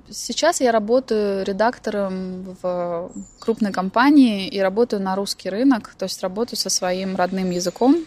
Сейчас 0.10 0.62
я 0.62 0.72
работаю 0.72 1.44
редактором 1.44 2.56
в 2.64 3.12
крупной 3.40 3.74
компании 3.74 4.48
и 4.48 4.62
работаю 4.62 5.02
на 5.02 5.16
русский 5.18 5.50
рынок, 5.50 5.94
то 5.98 6.06
есть 6.06 6.24
работаю 6.24 6.58
со 6.58 6.70
своим 6.70 7.18
родным 7.18 7.52
языком, 7.52 8.06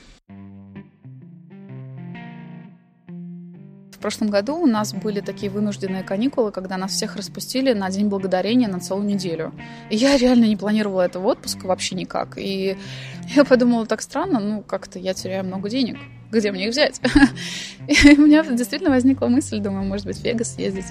прошлом 4.03 4.29
году 4.29 4.57
у 4.57 4.67
нас 4.67 4.93
были 4.93 5.21
такие 5.21 5.51
вынужденные 5.51 6.03
каникулы, 6.03 6.51
когда 6.53 6.77
нас 6.77 6.93
всех 6.93 7.17
распустили 7.17 7.73
на 7.73 7.89
День 7.89 8.09
Благодарения 8.09 8.69
на 8.69 8.81
целую 8.81 9.07
неделю. 9.07 9.55
И 9.89 9.97
я 9.97 10.19
реально 10.19 10.45
не 10.45 10.57
планировала 10.57 11.03
этого 11.03 11.29
отпуска 11.29 11.67
вообще 11.67 11.95
никак. 11.95 12.37
И 12.37 12.77
я 13.35 13.45
подумала, 13.45 13.87
так 13.87 14.03
странно, 14.03 14.41
ну 14.41 14.63
как-то 14.63 14.99
я 14.99 15.15
теряю 15.15 15.45
много 15.45 15.71
денег. 15.71 15.97
Где 16.31 16.51
мне 16.51 16.67
их 16.67 16.73
взять? 16.73 17.01
И 17.89 18.15
у 18.19 18.27
меня 18.27 18.43
действительно 18.43 18.91
возникла 18.91 19.27
мысль, 19.29 19.59
думаю, 19.61 19.85
может 19.85 20.07
быть, 20.07 20.19
в 20.19 20.25
Вегас 20.25 20.55
съездить. 20.55 20.87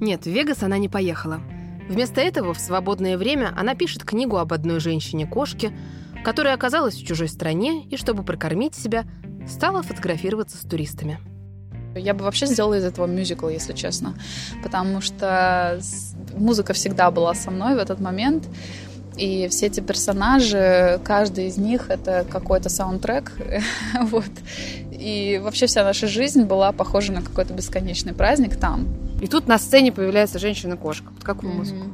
Нет, 0.00 0.24
в 0.24 0.26
Вегас 0.26 0.62
она 0.62 0.78
не 0.78 0.88
поехала. 0.88 1.40
Вместо 1.88 2.20
этого 2.20 2.52
в 2.52 2.60
свободное 2.60 3.16
время 3.16 3.54
она 3.56 3.74
пишет 3.74 4.04
книгу 4.04 4.36
об 4.36 4.52
одной 4.52 4.80
женщине-кошке, 4.80 5.72
которая 6.24 6.54
оказалась 6.54 6.94
в 6.94 7.06
чужой 7.06 7.28
стране 7.28 7.84
и, 7.84 7.96
чтобы 7.96 8.22
прокормить 8.22 8.74
себя, 8.74 9.06
стала 9.48 9.82
фотографироваться 9.82 10.58
с 10.58 10.60
туристами. 10.60 11.18
Я 11.94 12.14
бы 12.14 12.24
вообще 12.24 12.46
сделала 12.46 12.74
из 12.74 12.84
этого 12.84 13.06
мюзикл, 13.06 13.48
если 13.48 13.72
честно, 13.72 14.14
потому 14.62 15.00
что 15.00 15.80
музыка 16.36 16.72
всегда 16.72 17.10
была 17.10 17.34
со 17.34 17.50
мной 17.50 17.74
в 17.74 17.78
этот 17.78 18.00
момент. 18.00 18.44
И 19.16 19.48
все 19.48 19.66
эти 19.66 19.80
персонажи, 19.80 21.00
каждый 21.02 21.48
из 21.48 21.56
них 21.58 21.90
это 21.90 22.24
какой-то 22.30 22.68
саундтрек. 22.68 23.32
вот. 24.02 24.30
И 24.92 25.40
вообще 25.42 25.66
вся 25.66 25.82
наша 25.82 26.06
жизнь 26.06 26.44
была 26.44 26.70
похожа 26.70 27.12
на 27.12 27.22
какой-то 27.22 27.52
бесконечный 27.52 28.12
праздник 28.12 28.56
там. 28.56 28.86
И 29.20 29.26
тут 29.26 29.48
на 29.48 29.58
сцене 29.58 29.90
появляется 29.90 30.38
женщина-кошка. 30.38 31.10
Под 31.12 31.24
какую 31.24 31.52
mm-hmm. 31.52 31.56
музыку? 31.56 31.84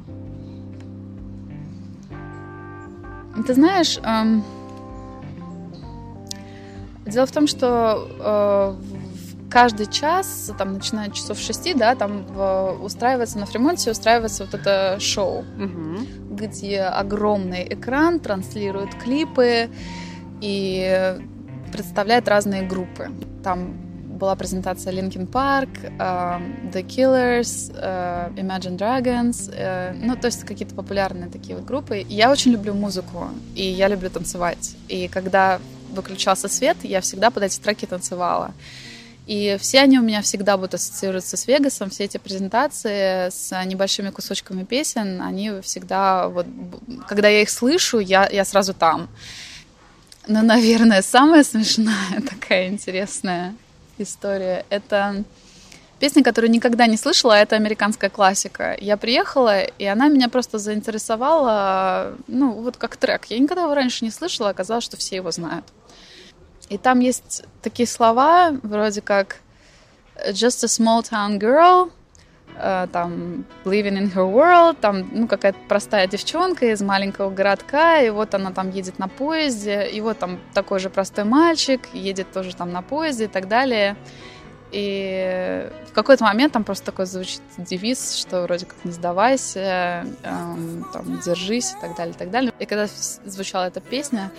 Ты 3.46 3.54
знаешь, 3.54 3.98
эм... 4.02 4.44
дело 7.06 7.26
в 7.26 7.32
том, 7.32 7.46
что 7.46 8.08
э, 8.20 8.93
каждый 9.54 9.86
час, 9.86 10.50
там, 10.58 10.72
начиная 10.72 11.10
часов 11.10 11.38
шести, 11.38 11.74
да, 11.74 11.94
там 11.94 12.26
в, 12.26 12.76
устраивается 12.82 13.38
на 13.38 13.46
Фримонте, 13.46 13.92
устраивается 13.92 14.46
вот 14.46 14.54
это 14.54 14.98
шоу, 14.98 15.44
угу. 15.56 16.04
где 16.32 16.82
огромный 16.82 17.64
экран 17.70 18.18
транслирует 18.18 18.96
клипы 18.96 19.70
и 20.40 21.16
представляет 21.72 22.26
разные 22.26 22.62
группы. 22.62 23.10
Там 23.44 23.76
была 24.18 24.34
презентация 24.34 24.92
Linkin 24.92 25.30
Park, 25.30 25.70
uh, 25.98 26.72
The 26.72 26.84
Killers, 26.84 27.72
uh, 27.74 28.34
Imagine 28.34 28.76
Dragons, 28.76 29.50
uh, 29.56 29.96
ну, 30.02 30.16
то 30.16 30.26
есть 30.26 30.42
какие-то 30.42 30.74
популярные 30.74 31.30
такие 31.30 31.54
вот 31.54 31.64
группы. 31.64 32.04
Я 32.08 32.32
очень 32.32 32.50
люблю 32.50 32.74
музыку, 32.74 33.28
и 33.54 33.62
я 33.62 33.86
люблю 33.86 34.10
танцевать. 34.10 34.74
И 34.88 35.06
когда 35.06 35.60
выключался 35.94 36.48
свет, 36.48 36.78
я 36.82 37.00
всегда 37.00 37.30
под 37.30 37.44
эти 37.44 37.60
треки 37.60 37.86
танцевала. 37.86 38.50
И 39.26 39.56
все 39.58 39.80
они 39.80 39.98
у 39.98 40.02
меня 40.02 40.20
всегда 40.20 40.56
будут 40.56 40.74
ассоциироваться 40.74 41.36
с 41.36 41.46
Вегасом, 41.46 41.88
все 41.88 42.04
эти 42.04 42.18
презентации 42.18 43.30
с 43.30 43.64
небольшими 43.64 44.10
кусочками 44.10 44.64
песен, 44.64 45.22
они 45.22 45.60
всегда, 45.62 46.28
вот, 46.28 46.46
когда 47.08 47.28
я 47.28 47.40
их 47.40 47.48
слышу, 47.48 47.98
я, 48.00 48.28
я 48.30 48.44
сразу 48.44 48.74
там. 48.74 49.08
Но, 50.26 50.42
наверное, 50.42 51.00
самая 51.00 51.42
смешная 51.42 52.20
такая 52.28 52.68
интересная 52.68 53.54
история— 53.96 54.66
это 54.68 55.24
песня, 55.98 56.22
которую 56.22 56.50
никогда 56.50 56.86
не 56.86 56.98
слышала, 56.98 57.34
а 57.34 57.38
это 57.38 57.56
американская 57.56 58.10
классика. 58.10 58.76
Я 58.78 58.98
приехала, 58.98 59.62
и 59.62 59.84
она 59.86 60.08
меня 60.08 60.28
просто 60.28 60.58
заинтересовала, 60.58 62.14
ну, 62.26 62.52
вот 62.52 62.76
как 62.76 62.96
трек. 62.96 63.24
Я 63.26 63.38
никогда 63.38 63.62
его 63.62 63.74
раньше 63.74 64.04
не 64.04 64.10
слышала, 64.10 64.50
оказалось, 64.50 64.84
что 64.84 64.98
все 64.98 65.16
его 65.16 65.30
знают. 65.30 65.64
И 66.68 66.78
там 66.78 67.00
есть 67.00 67.44
такие 67.62 67.86
слова, 67.86 68.54
вроде 68.62 69.00
как 69.00 69.40
just 70.28 70.64
a 70.64 70.68
small 70.68 71.02
town 71.02 71.38
girl, 71.38 71.90
uh, 72.56 72.86
там 72.88 73.44
living 73.64 73.98
in 73.98 74.12
her 74.12 74.30
world, 74.30 74.76
там, 74.80 75.08
ну, 75.12 75.28
какая-то 75.28 75.58
простая 75.68 76.06
девчонка 76.06 76.72
из 76.72 76.80
маленького 76.82 77.30
городка, 77.30 78.00
и 78.00 78.10
вот 78.10 78.34
она 78.34 78.52
там 78.52 78.70
едет 78.70 78.98
на 78.98 79.08
поезде, 79.08 79.88
и 79.88 80.00
вот 80.00 80.18
там 80.18 80.38
такой 80.54 80.78
же 80.78 80.90
простой 80.90 81.24
мальчик, 81.24 81.80
едет 81.92 82.32
тоже 82.32 82.54
там 82.54 82.72
на 82.72 82.82
поезде 82.82 83.24
и 83.24 83.28
так 83.28 83.48
далее. 83.48 83.96
И 84.72 85.70
в 85.88 85.92
какой-то 85.92 86.24
момент 86.24 86.52
там 86.52 86.64
просто 86.64 86.86
такой 86.86 87.06
звучит 87.06 87.40
девиз, 87.58 88.16
что 88.16 88.42
вроде 88.42 88.66
как 88.66 88.76
не 88.84 88.90
сдавайся, 88.90 90.04
эм, 90.24 90.84
там, 90.92 91.20
держись 91.24 91.74
и 91.74 91.80
так 91.80 91.96
далее, 91.96 92.12
и 92.12 92.18
так 92.18 92.30
далее. 92.30 92.52
И 92.58 92.66
когда 92.66 92.88
звучала 93.24 93.66
эта 93.66 93.80
песня, 93.80 94.32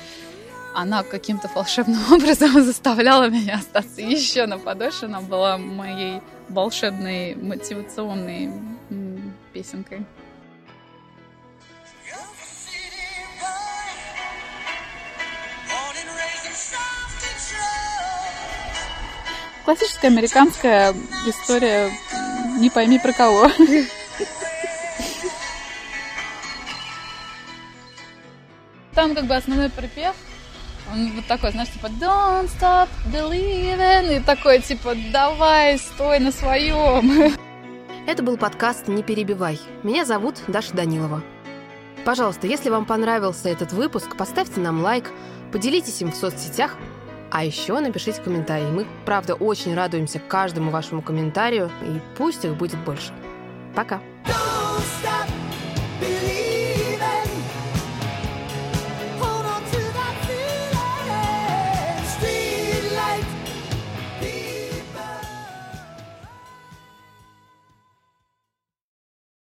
она 0.75 1.03
каким-то 1.03 1.49
волшебным 1.55 2.01
образом 2.11 2.61
заставляла 2.63 3.29
меня 3.29 3.55
остаться 3.55 4.01
еще 4.01 4.45
на 4.45 4.59
подольше. 4.59 5.05
Она 5.05 5.21
была 5.21 5.57
моей 5.57 6.21
волшебной 6.49 7.35
мотивационной 7.35 8.51
песенкой. 9.53 10.05
Классическая 19.63 20.09
американская 20.09 20.93
история 21.25 21.89
не 22.59 22.69
пойми 22.69 22.99
про 22.99 23.13
кого. 23.13 23.49
Там 28.93 29.15
как 29.15 29.25
бы 29.25 29.35
основной 29.35 29.69
припев 29.69 30.15
он 30.91 31.11
вот 31.11 31.25
такой, 31.25 31.51
знаешь, 31.51 31.69
типа 31.69 31.87
Don't 31.87 32.49
stop 32.59 32.89
believing 33.11 34.17
и 34.17 34.19
такой, 34.19 34.61
типа 34.61 34.95
давай, 35.11 35.77
стой 35.77 36.19
на 36.19 36.31
своем. 36.31 37.33
Это 38.07 38.21
был 38.21 38.37
подкаст 38.37 38.87
«Не 38.87 39.01
перебивай». 39.01 39.59
Меня 39.83 40.05
зовут 40.05 40.39
Даша 40.47 40.73
Данилова. 40.73 41.23
Пожалуйста, 42.05 42.45
если 42.45 42.69
вам 42.69 42.85
понравился 42.85 43.49
этот 43.49 43.73
выпуск, 43.73 44.15
поставьте 44.15 44.59
нам 44.59 44.81
лайк, 44.83 45.11
поделитесь 45.51 46.01
им 46.03 46.11
в 46.11 46.15
соцсетях, 46.15 46.75
а 47.31 47.43
еще 47.43 47.79
напишите 47.79 48.21
комментарий. 48.21 48.67
Мы, 48.67 48.85
правда, 49.05 49.33
очень 49.33 49.73
радуемся 49.73 50.19
каждому 50.19 50.69
вашему 50.69 51.01
комментарию, 51.01 51.71
и 51.81 51.99
пусть 52.15 52.45
их 52.45 52.55
будет 52.55 52.77
больше. 52.85 53.11
Пока! 53.73 53.99
Don't 54.25 54.83
stop 55.01 55.14